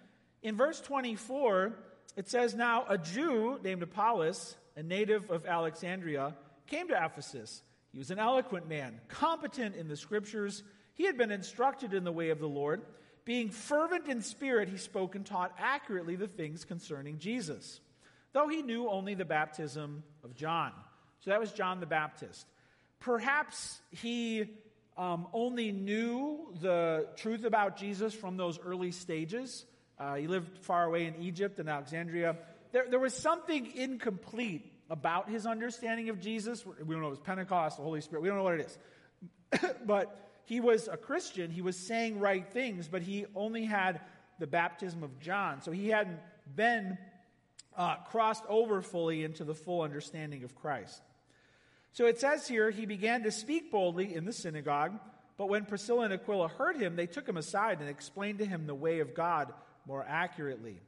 [0.43, 1.73] In verse 24,
[2.17, 6.35] it says, Now a Jew named Apollos, a native of Alexandria,
[6.67, 7.63] came to Ephesus.
[7.91, 10.63] He was an eloquent man, competent in the scriptures.
[10.93, 12.81] He had been instructed in the way of the Lord.
[13.23, 17.79] Being fervent in spirit, he spoke and taught accurately the things concerning Jesus,
[18.33, 20.71] though he knew only the baptism of John.
[21.21, 22.45] So that was John the Baptist.
[22.99, 24.45] Perhaps he
[24.97, 29.65] um, only knew the truth about Jesus from those early stages.
[29.99, 32.37] Uh, he lived far away in Egypt and Alexandria.
[32.71, 36.65] There, there was something incomplete about his understanding of Jesus.
[36.65, 38.23] We don't know if it was Pentecost, the Holy Spirit.
[38.23, 38.67] We don't know what it
[39.51, 39.69] is.
[39.85, 41.51] but he was a Christian.
[41.51, 44.01] He was saying right things, but he only had
[44.39, 45.61] the baptism of John.
[45.61, 46.19] So he hadn't
[46.55, 46.97] been
[47.77, 51.01] uh, crossed over fully into the full understanding of Christ.
[51.93, 54.97] So it says here, he began to speak boldly in the synagogue,
[55.37, 58.65] but when Priscilla and Aquila heard him, they took him aside and explained to him
[58.65, 59.53] the way of God
[59.85, 60.79] more accurately.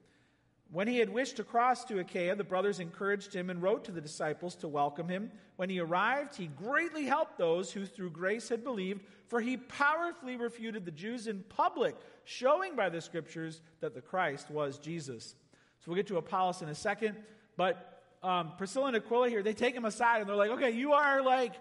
[0.71, 3.91] When he had wished to cross to Achaia, the brothers encouraged him and wrote to
[3.91, 5.31] the disciples to welcome him.
[5.55, 10.35] When he arrived, he greatly helped those who through grace had believed, for he powerfully
[10.35, 15.35] refuted the Jews in public, showing by the scriptures that the Christ was Jesus.
[15.79, 17.17] So we'll get to Apollos in a second,
[17.55, 17.92] but
[18.23, 21.21] um, Priscilla and Aquila here, they take him aside and they're like, okay, you are
[21.21, 21.53] like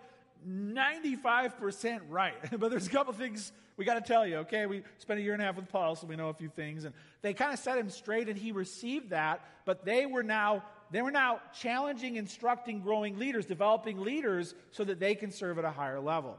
[0.49, 2.35] 95% right.
[2.59, 4.67] but there's a couple things we got to tell you, okay?
[4.67, 6.85] We spent a year and a half with Paul, so we know a few things.
[6.85, 10.65] And they kind of set him straight and he received that, but they were now.
[10.91, 15.65] They were now challenging, instructing, growing leaders, developing leaders so that they can serve at
[15.65, 16.37] a higher level.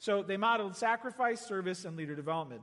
[0.00, 2.62] So they modeled sacrifice, service, and leader development.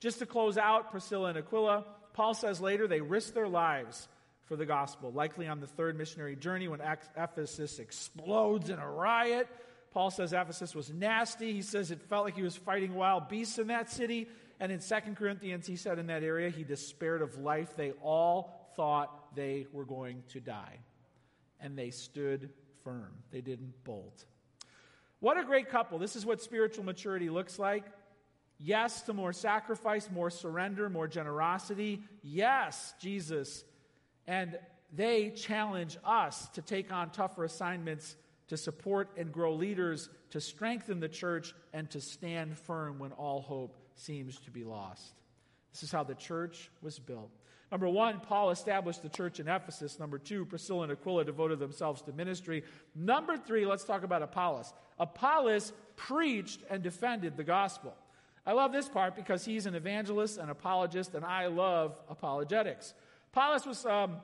[0.00, 4.08] Just to close out Priscilla and Aquila, Paul says later they risked their lives
[4.44, 6.80] for the gospel, likely on the third missionary journey when
[7.16, 9.48] Ephesus explodes in a riot.
[9.92, 11.52] Paul says Ephesus was nasty.
[11.52, 14.28] He says it felt like he was fighting wild beasts in that city.
[14.58, 17.76] And in 2 Corinthians, he said in that area, he despaired of life.
[17.76, 20.78] They all thought they were going to die.
[21.60, 22.50] And they stood
[22.82, 24.24] firm, they didn't bolt.
[25.20, 25.98] What a great couple.
[25.98, 27.84] This is what spiritual maturity looks like.
[28.58, 32.02] Yes to more sacrifice, more surrender, more generosity.
[32.22, 33.64] Yes, Jesus.
[34.26, 34.58] And
[34.92, 38.16] they challenge us to take on tougher assignments
[38.48, 43.40] to support and grow leaders, to strengthen the church, and to stand firm when all
[43.40, 45.14] hope seems to be lost.
[45.72, 47.30] This is how the church was built.
[47.70, 49.98] Number one, Paul established the church in Ephesus.
[49.98, 52.64] Number two, Priscilla and Aquila devoted themselves to ministry.
[52.94, 54.74] Number three, let's talk about Apollos.
[54.98, 57.94] Apollos preached and defended the gospel.
[58.44, 62.92] I love this part because he's an evangelist, an apologist, and I love apologetics.
[63.34, 64.16] Apollos was um,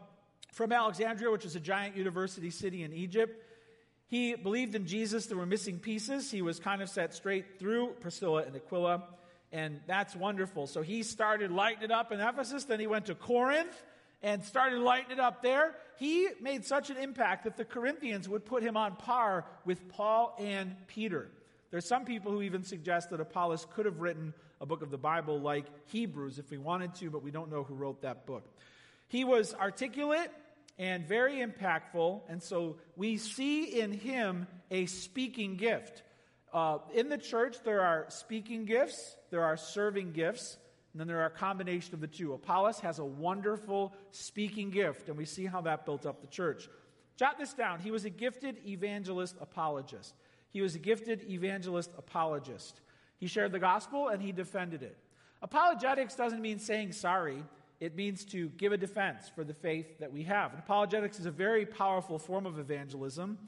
[0.52, 3.42] from Alexandria, which is a giant university city in Egypt.
[4.06, 5.24] He believed in Jesus.
[5.24, 6.30] There were missing pieces.
[6.30, 9.04] He was kind of set straight through Priscilla and Aquila,
[9.50, 10.66] and that's wonderful.
[10.66, 12.64] So he started lighting it up in Ephesus.
[12.64, 13.82] Then he went to Corinth
[14.22, 15.74] and started lighting it up there.
[15.98, 20.36] He made such an impact that the Corinthians would put him on par with Paul
[20.38, 21.30] and Peter.
[21.70, 24.98] There's some people who even suggest that Apollos could have written a book of the
[24.98, 28.44] Bible like Hebrews if he wanted to, but we don't know who wrote that book.
[29.08, 30.30] He was articulate
[30.78, 36.02] and very impactful, and so we see in him a speaking gift.
[36.52, 40.56] Uh, in the church, there are speaking gifts, there are serving gifts,
[40.92, 42.32] and then there are a combination of the two.
[42.32, 46.68] Apollos has a wonderful speaking gift, and we see how that built up the church.
[47.16, 47.80] Jot this down.
[47.80, 50.14] He was a gifted evangelist apologist.
[50.50, 52.80] He was a gifted evangelist apologist.
[53.18, 54.96] He shared the gospel and he defended it.
[55.42, 57.42] Apologetics doesn't mean saying sorry,
[57.80, 60.50] it means to give a defense for the faith that we have.
[60.52, 63.38] And apologetics is a very powerful form of evangelism.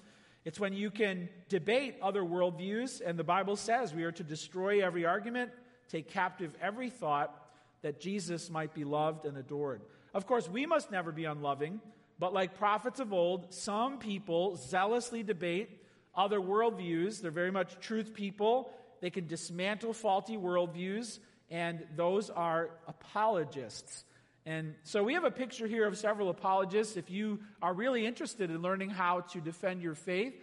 [0.44, 4.84] It's when you can debate other worldviews, and the Bible says we are to destroy
[4.84, 5.50] every argument,
[5.88, 7.34] take captive every thought,
[7.82, 9.82] that Jesus might be loved and adored.
[10.14, 11.80] Of course, we must never be unloving,
[12.18, 15.82] but like prophets of old, some people zealously debate
[16.14, 17.20] other worldviews.
[17.20, 18.72] They're very much truth people.
[19.00, 21.18] They can dismantle faulty worldviews,
[21.50, 24.04] and those are apologists.
[24.50, 26.96] And so we have a picture here of several apologists.
[26.96, 30.34] If you are really interested in learning how to defend your faith,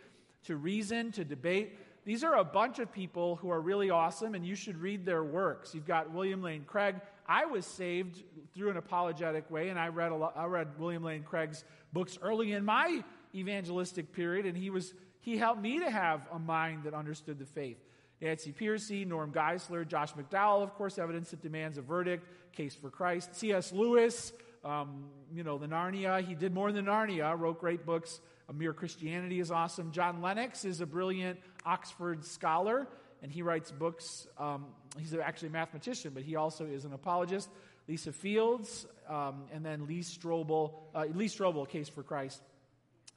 [0.46, 4.46] to reason, to debate, these are a bunch of people who are really awesome, and
[4.48, 5.76] you should read their works.
[5.76, 6.96] You've got William Lane Craig.
[7.28, 8.24] I was saved
[8.56, 12.18] through an apologetic way, and I read, a lot, I read William Lane Craig's books
[12.22, 13.04] early in my
[13.36, 17.46] evangelistic period, and he was he helped me to have a mind that understood the
[17.46, 17.84] faith.
[18.22, 22.90] Nancy Pearcey, Norm Geisler, Josh McDowell, of course, Evidence That Demands a Verdict, Case for
[22.90, 23.72] Christ, C.S.
[23.72, 24.34] Lewis,
[24.66, 26.26] um, you know, the Narnia.
[26.26, 28.20] He did more than Narnia, wrote great books.
[28.50, 29.92] A Mere Christianity is awesome.
[29.92, 32.88] John Lennox is a brilliant Oxford scholar,
[33.22, 34.28] and he writes books.
[34.38, 37.50] Um, he's actually a mathematician, but he also is an apologist.
[37.88, 42.42] Lisa Fields, um, and then Lee Strobel, uh, Lee Strobel, Case for Christ.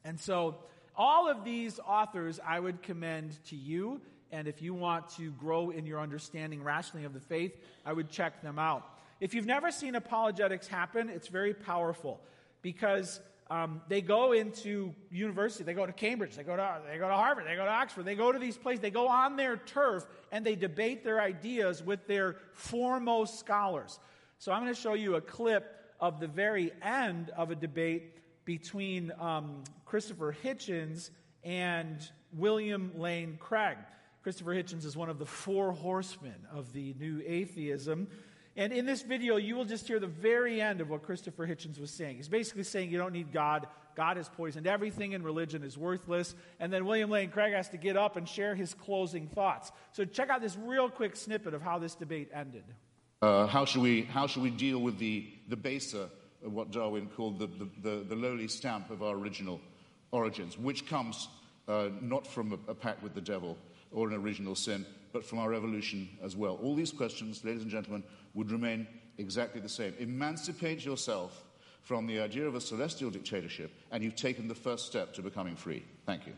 [0.04, 0.58] And so
[0.96, 4.00] all of these authors I would commend to you.
[4.32, 8.10] And if you want to grow in your understanding rationally of the faith, I would
[8.10, 8.84] check them out.
[9.20, 12.20] If you've never seen apologetics happen, it's very powerful
[12.62, 17.08] because um, they go into university, they go to Cambridge, they go to, they go
[17.08, 19.56] to Harvard, they go to Oxford, they go to these places, they go on their
[19.56, 23.98] turf and they debate their ideas with their foremost scholars.
[24.38, 28.44] So I'm going to show you a clip of the very end of a debate
[28.44, 31.10] between um, Christopher Hitchens
[31.44, 33.76] and William Lane Craig.
[34.22, 38.08] Christopher Hitchens is one of the four horsemen of the new atheism.
[38.56, 41.80] And in this video, you will just hear the very end of what Christopher Hitchens
[41.80, 42.16] was saying.
[42.16, 43.66] He's basically saying you don't need God.
[43.96, 46.34] God has poisoned everything, and religion is worthless.
[46.58, 49.72] And then William Lane Craig has to get up and share his closing thoughts.
[49.92, 52.64] So check out this real quick snippet of how this debate ended.
[53.22, 56.08] Uh, how, should we, how should we deal with the, the baser
[56.42, 59.60] what Darwin called the, the, the, the lowly stamp of our original
[60.10, 61.28] origins, which comes
[61.68, 63.56] uh, not from a, a pact with the devil
[63.92, 66.58] or an original sin, but from our evolution as well.
[66.62, 68.02] All these questions, ladies and gentlemen,
[68.34, 68.86] would remain
[69.18, 69.94] exactly the same.
[69.98, 71.44] Emancipate yourself
[71.82, 75.56] from the idea of a celestial dictatorship, and you've taken the first step to becoming
[75.56, 75.84] free.
[76.06, 76.32] Thank you.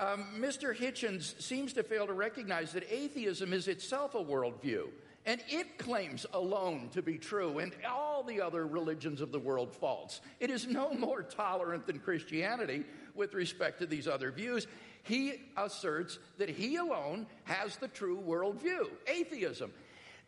[0.00, 0.76] Um, Mr.
[0.76, 4.88] Hitchens seems to fail to recognize that atheism is itself a worldview.
[5.24, 9.72] And it claims alone to be true, and all the other religions of the world
[9.72, 10.20] false.
[10.40, 14.66] It is no more tolerant than Christianity with respect to these other views.
[15.04, 19.72] He asserts that he alone has the true worldview, atheism.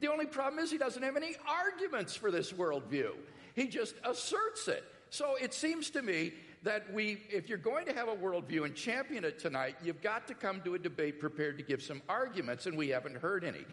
[0.00, 3.12] The only problem is he doesn't have any arguments for this worldview.
[3.54, 4.84] He just asserts it.
[5.10, 6.32] So it seems to me
[6.64, 10.26] that we, if you're going to have a worldview and champion it tonight, you've got
[10.28, 13.64] to come to a debate prepared to give some arguments, and we haven't heard any.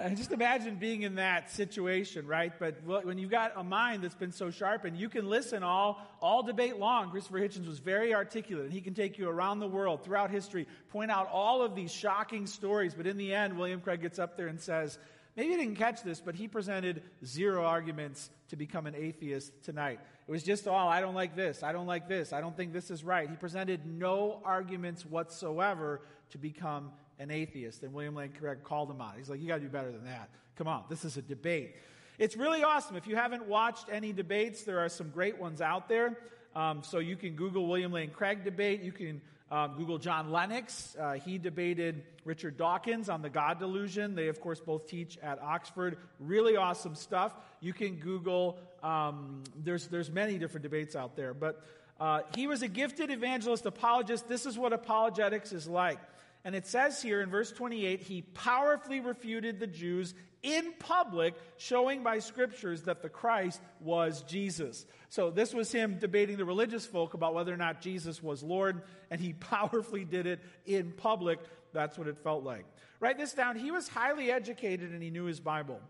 [0.00, 2.54] Uh, just imagine being in that situation, right?
[2.58, 6.42] But when you've got a mind that's been so sharpened, you can listen all, all
[6.42, 7.10] debate long.
[7.10, 10.66] Christopher Hitchens was very articulate, and he can take you around the world, throughout history,
[10.88, 12.94] point out all of these shocking stories.
[12.94, 14.98] But in the end, William Craig gets up there and says,
[15.36, 20.00] maybe you didn't catch this, but he presented zero arguments to become an atheist tonight.
[20.26, 22.72] It was just all, I don't like this, I don't like this, I don't think
[22.72, 23.28] this is right.
[23.28, 27.84] He presented no arguments whatsoever to become an atheist.
[27.84, 29.14] And William Lane Craig called him out.
[29.16, 30.30] He's like, You got to do better than that.
[30.56, 31.76] Come on, this is a debate.
[32.18, 32.96] It's really awesome.
[32.96, 36.18] If you haven't watched any debates, there are some great ones out there.
[36.54, 38.82] Um, so you can Google William Lane Craig debate.
[38.82, 40.96] You can um, Google John Lennox.
[40.98, 44.14] Uh, he debated Richard Dawkins on the God delusion.
[44.14, 45.96] They, of course, both teach at Oxford.
[46.18, 47.34] Really awesome stuff.
[47.60, 48.58] You can Google.
[48.82, 51.64] Um, there's there's many different debates out there, but
[51.98, 54.28] uh, he was a gifted evangelist apologist.
[54.28, 55.98] This is what apologetics is like.
[56.44, 62.02] And it says here in verse 28 he powerfully refuted the Jews in public, showing
[62.02, 64.86] by scriptures that the Christ was Jesus.
[65.10, 68.82] So this was him debating the religious folk about whether or not Jesus was Lord,
[69.10, 71.40] and he powerfully did it in public.
[71.72, 72.64] That's what it felt like.
[73.00, 73.56] Write this down.
[73.56, 75.80] He was highly educated and he knew his Bible.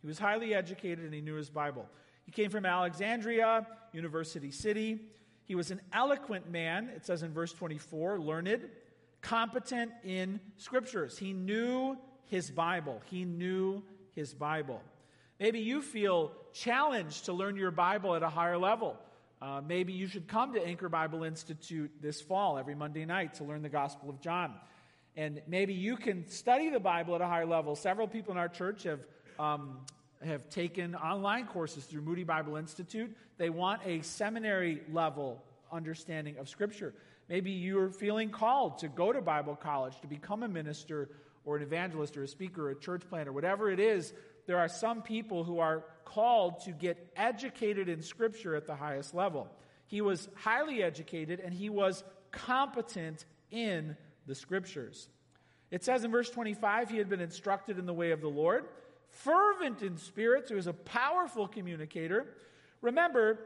[0.00, 1.86] He was highly educated and he knew his Bible.
[2.24, 5.00] He came from Alexandria, University City.
[5.44, 8.68] He was an eloquent man, it says in verse 24, learned
[9.20, 11.18] competent in scriptures.
[11.18, 11.96] He knew
[12.26, 13.00] his Bible.
[13.06, 13.82] He knew
[14.14, 14.80] his Bible.
[15.40, 18.96] Maybe you feel challenged to learn your Bible at a higher level.
[19.40, 23.44] Uh, maybe you should come to Anchor Bible Institute this fall, every Monday night, to
[23.44, 24.54] learn the Gospel of John.
[25.16, 27.76] And maybe you can study the Bible at a higher level.
[27.76, 29.00] Several people in our church have,
[29.38, 29.78] um,
[30.24, 33.16] have taken online courses through Moody Bible Institute.
[33.36, 36.94] They want a seminary level understanding of Scripture.
[37.28, 41.10] Maybe you're feeling called to go to Bible college, to become a minister
[41.44, 44.12] or an evangelist or a speaker or a church planter, whatever it is.
[44.46, 49.14] There are some people who are called to get educated in Scripture at the highest
[49.14, 49.48] level.
[49.86, 55.08] He was highly educated and he was competent in the Scriptures.
[55.70, 58.64] It says in verse 25, he had been instructed in the way of the Lord,
[59.10, 62.26] fervent in spirit, so he was a powerful communicator.
[62.80, 63.38] Remember,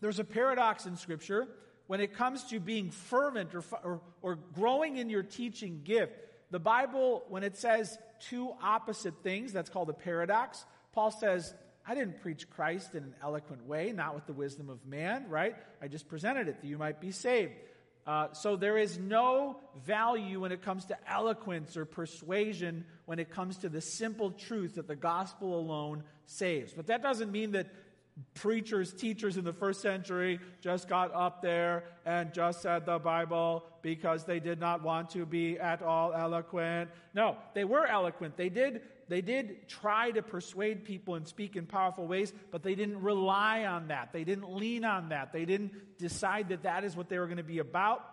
[0.00, 1.46] there's a paradox in Scripture
[1.88, 6.12] when it comes to being fervent or, or, or growing in your teaching gift,
[6.50, 10.64] the Bible, when it says two opposite things, that's called a paradox.
[10.92, 11.52] Paul says,
[11.86, 15.56] I didn't preach Christ in an eloquent way, not with the wisdom of man, right?
[15.82, 17.52] I just presented it that you might be saved.
[18.06, 23.30] Uh, so there is no value when it comes to eloquence or persuasion when it
[23.30, 26.72] comes to the simple truth that the gospel alone saves.
[26.74, 27.68] But that doesn't mean that
[28.34, 33.64] preachers, teachers in the first century just got up there and just said the Bible
[33.82, 36.90] because they did not want to be at all eloquent.
[37.14, 38.36] No, they were eloquent.
[38.36, 42.74] They did, they did try to persuade people and speak in powerful ways, but they
[42.74, 44.12] didn't rely on that.
[44.12, 45.32] They didn't lean on that.
[45.32, 48.04] They didn't decide that that is what they were going to be about.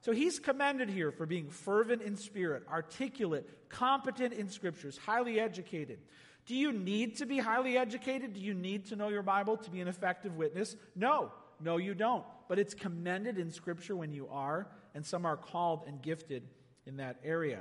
[0.00, 6.00] So he's commended here for being fervent in spirit, articulate, competent in scriptures, highly educated.
[6.46, 8.34] Do you need to be highly educated?
[8.34, 10.76] Do you need to know your Bible to be an effective witness?
[10.96, 11.30] No.
[11.60, 12.24] No, you don't.
[12.48, 16.42] But it's commended in Scripture when you are, and some are called and gifted
[16.86, 17.60] in that area.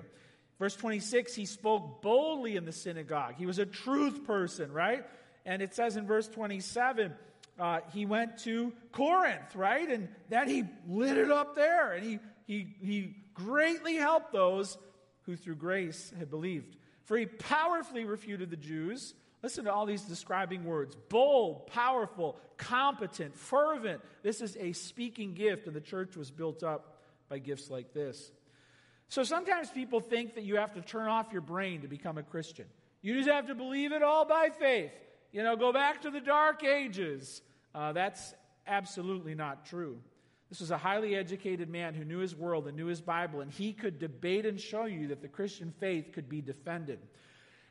[0.58, 3.36] Verse 26, he spoke boldly in the synagogue.
[3.38, 5.06] He was a truth person, right?
[5.46, 7.14] And it says in verse 27,
[7.60, 9.90] uh, he went to Corinth, right?
[9.90, 14.78] And then he lit it up there, and he, he, he greatly helped those
[15.24, 16.76] who through grace had believed.
[17.06, 19.14] For he powerfully refuted the Jews.
[19.44, 24.02] Listen to all these describing words bold, powerful, competent, fervent.
[24.24, 26.98] This is a speaking gift, and the church was built up
[27.30, 28.32] by gifts like this.
[29.08, 32.24] So sometimes people think that you have to turn off your brain to become a
[32.24, 32.66] Christian.
[33.02, 34.92] You just have to believe it all by faith.
[35.32, 37.42] You know, go back to the dark ages.
[37.74, 38.34] Uh, that's
[38.68, 39.98] absolutely not true.
[40.52, 43.50] This was a highly educated man who knew his world and knew his Bible, and
[43.50, 47.00] he could debate and show you that the Christian faith could be defended.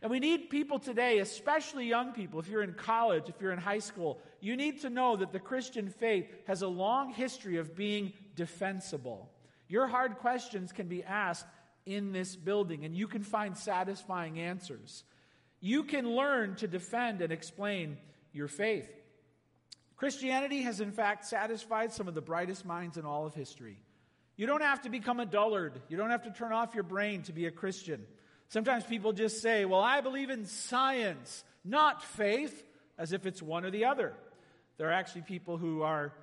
[0.00, 3.58] And we need people today, especially young people, if you're in college, if you're in
[3.58, 7.76] high school, you need to know that the Christian faith has a long history of
[7.76, 9.30] being defensible.
[9.68, 11.44] Your hard questions can be asked
[11.84, 15.04] in this building, and you can find satisfying answers.
[15.60, 17.98] You can learn to defend and explain
[18.32, 18.88] your faith.
[20.00, 23.76] Christianity has, in fact, satisfied some of the brightest minds in all of history.
[24.34, 27.20] You don't have to become a dullard, you don't have to turn off your brain
[27.24, 28.06] to be a Christian.
[28.48, 32.64] Sometimes people just say, Well, I believe in science, not faith,
[32.96, 34.14] as if it's one or the other.
[34.78, 36.14] There are actually people who are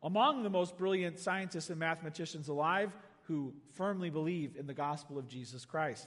[0.00, 2.92] among the most brilliant scientists and mathematicians alive
[3.24, 6.06] who firmly believe in the gospel of Jesus Christ.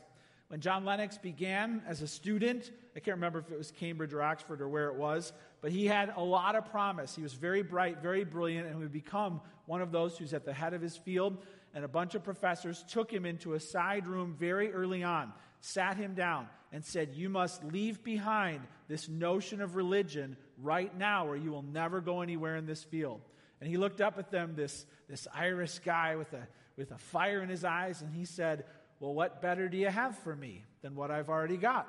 [0.50, 4.22] When John Lennox began as a student, I can't remember if it was Cambridge or
[4.22, 7.14] Oxford or where it was, but he had a lot of promise.
[7.14, 10.54] He was very bright, very brilliant, and would become one of those who's at the
[10.54, 11.38] head of his field.
[11.74, 15.98] And a bunch of professors took him into a side room very early on, sat
[15.98, 21.36] him down, and said, You must leave behind this notion of religion right now, or
[21.36, 23.20] you will never go anywhere in this field.
[23.60, 27.41] And he looked up at them, this, this Irish guy with a, with a fire
[27.41, 28.64] in his eyes, and he said,
[29.00, 31.88] well, what better do you have for me than what I've already got?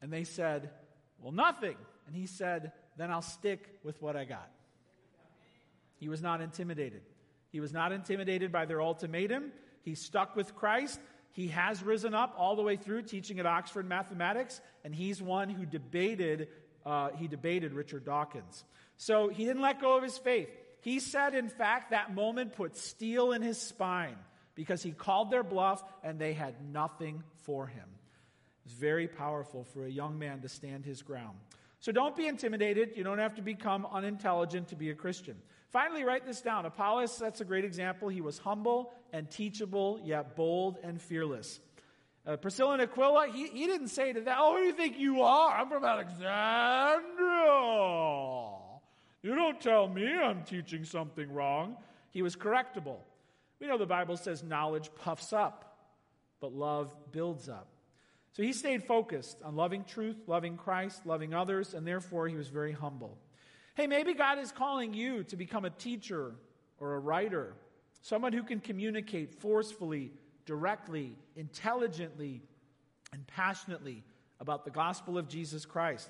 [0.00, 0.70] And they said,
[1.18, 1.76] Well, nothing.
[2.06, 4.50] And he said, Then I'll stick with what I got.
[5.96, 7.02] He was not intimidated.
[7.50, 9.52] He was not intimidated by their ultimatum.
[9.82, 11.00] He stuck with Christ.
[11.32, 15.48] He has risen up all the way through teaching at Oxford mathematics, and he's one
[15.48, 16.48] who debated.
[16.86, 18.64] Uh, he debated Richard Dawkins.
[18.96, 20.48] So he didn't let go of his faith.
[20.80, 24.16] He said, in fact, that moment put steel in his spine
[24.60, 27.88] because he called their bluff and they had nothing for him.
[28.66, 31.38] It's very powerful for a young man to stand his ground.
[31.78, 32.90] So don't be intimidated.
[32.94, 35.36] You don't have to become unintelligent to be a Christian.
[35.70, 36.66] Finally, write this down.
[36.66, 38.10] Apollos, that's a great example.
[38.10, 41.58] He was humble and teachable, yet bold and fearless.
[42.26, 44.98] Uh, Priscilla and Aquila, he, he didn't say to them, Oh, who do you think
[44.98, 45.56] you are?
[45.56, 47.08] I'm from Alexandria.
[49.22, 51.78] You don't tell me I'm teaching something wrong.
[52.10, 52.98] He was correctable.
[53.60, 55.76] We know the Bible says knowledge puffs up,
[56.40, 57.68] but love builds up.
[58.32, 62.48] So he stayed focused on loving truth, loving Christ, loving others, and therefore he was
[62.48, 63.18] very humble.
[63.74, 66.32] Hey, maybe God is calling you to become a teacher
[66.78, 67.54] or a writer,
[68.02, 70.12] someone who can communicate forcefully,
[70.46, 72.42] directly, intelligently,
[73.12, 74.04] and passionately
[74.38, 76.08] about the gospel of Jesus Christ.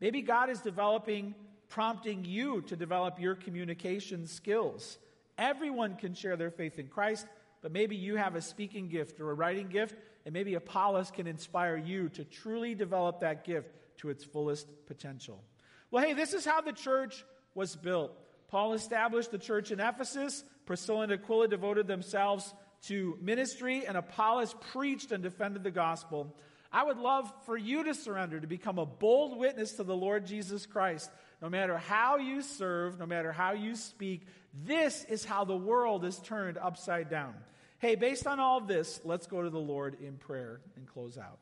[0.00, 1.34] Maybe God is developing,
[1.68, 4.98] prompting you to develop your communication skills.
[5.38, 7.26] Everyone can share their faith in Christ,
[7.62, 11.26] but maybe you have a speaking gift or a writing gift, and maybe Apollos can
[11.26, 15.42] inspire you to truly develop that gift to its fullest potential.
[15.90, 17.24] Well, hey, this is how the church
[17.54, 18.12] was built.
[18.48, 20.44] Paul established the church in Ephesus.
[20.66, 26.34] Priscilla and Aquila devoted themselves to ministry, and Apollos preached and defended the gospel.
[26.72, 30.26] I would love for you to surrender, to become a bold witness to the Lord
[30.26, 31.10] Jesus Christ.
[31.40, 34.26] No matter how you serve, no matter how you speak,
[34.64, 37.34] this is how the world is turned upside down.
[37.78, 41.18] Hey, based on all of this, let's go to the Lord in prayer and close
[41.18, 41.38] out.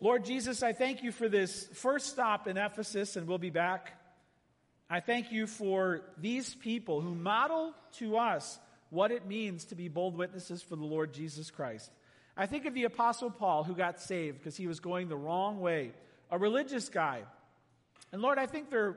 [0.00, 3.94] Lord Jesus, I thank you for this first stop in Ephesus, and we'll be back.
[4.90, 8.58] I thank you for these people who model to us
[8.90, 11.90] what it means to be bold witnesses for the Lord Jesus Christ.
[12.36, 15.60] I think of the Apostle Paul who got saved because he was going the wrong
[15.60, 15.92] way,
[16.30, 17.22] a religious guy.
[18.12, 18.96] And Lord, I think there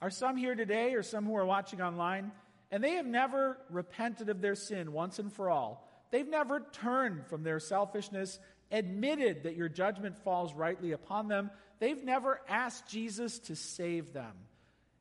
[0.00, 2.32] are some here today or some who are watching online,
[2.70, 5.88] and they have never repented of their sin once and for all.
[6.10, 8.38] They've never turned from their selfishness,
[8.70, 11.50] admitted that your judgment falls rightly upon them.
[11.78, 14.32] They've never asked Jesus to save them.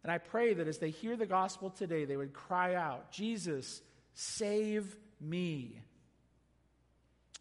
[0.04, 3.82] And I pray that as they hear the gospel today, they would cry out, Jesus,
[4.14, 5.82] save me.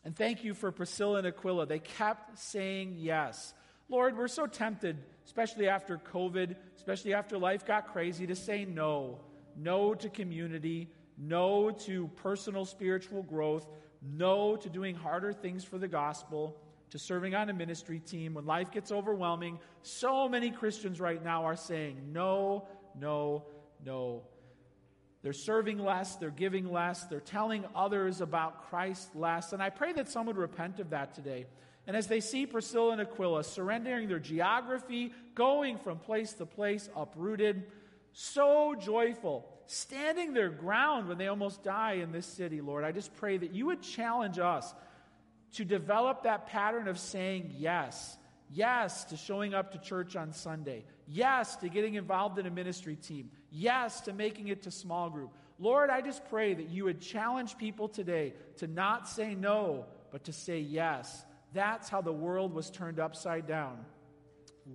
[0.05, 1.67] And thank you for Priscilla and Aquila.
[1.67, 3.55] They kept saying yes.
[3.89, 9.21] Lord, we're so tempted, especially after COVID, especially after life got crazy, to say no.
[9.57, 13.67] No to community, no to personal spiritual growth,
[14.03, 16.61] no to doing harder things for the gospel,
[16.91, 18.35] to serving on a ministry team.
[18.35, 22.69] When life gets overwhelming, so many Christians right now are saying no,
[22.99, 23.45] no,
[23.85, 24.23] no.
[25.23, 29.55] They're serving less, they're giving less, they're telling others about Christ less.
[29.55, 31.47] And I pray that some would repent of that today.
[31.87, 36.89] And as they see Priscilla and Aquila surrendering their geography, going from place to place,
[36.97, 37.65] uprooted,
[38.13, 43.15] so joyful, standing their ground when they almost die in this city, Lord, I just
[43.17, 44.73] pray that you would challenge us
[45.55, 48.17] to develop that pattern of saying yes.
[48.51, 50.85] Yes to showing up to church on Sunday.
[51.07, 53.31] Yes to getting involved in a ministry team.
[53.51, 55.33] Yes to making it to small group.
[55.59, 60.25] Lord, I just pray that you would challenge people today to not say no, but
[60.25, 61.25] to say yes
[61.55, 63.79] that's how the world was turned upside down.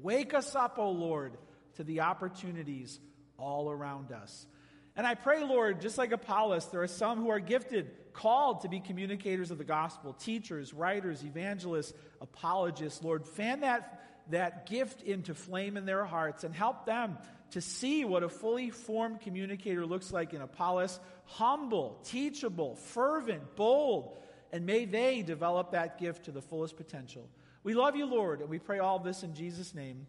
[0.02, 1.38] Wake us up, O Lord,
[1.76, 3.00] to the opportunities
[3.38, 4.48] all around us.
[4.96, 8.70] And I pray, Lord, just like Apollos, there are some who are gifted, called to
[8.70, 13.04] be communicators of the gospel, teachers, writers, evangelists, apologists.
[13.04, 17.18] Lord, fan that, that gift into flame in their hearts and help them
[17.52, 24.18] to see what a fully formed communicator looks like in Apollos humble, teachable, fervent, bold
[24.52, 27.28] and may they develop that gift to the fullest potential.
[27.64, 30.08] We love you, Lord, and we pray all this in Jesus' name.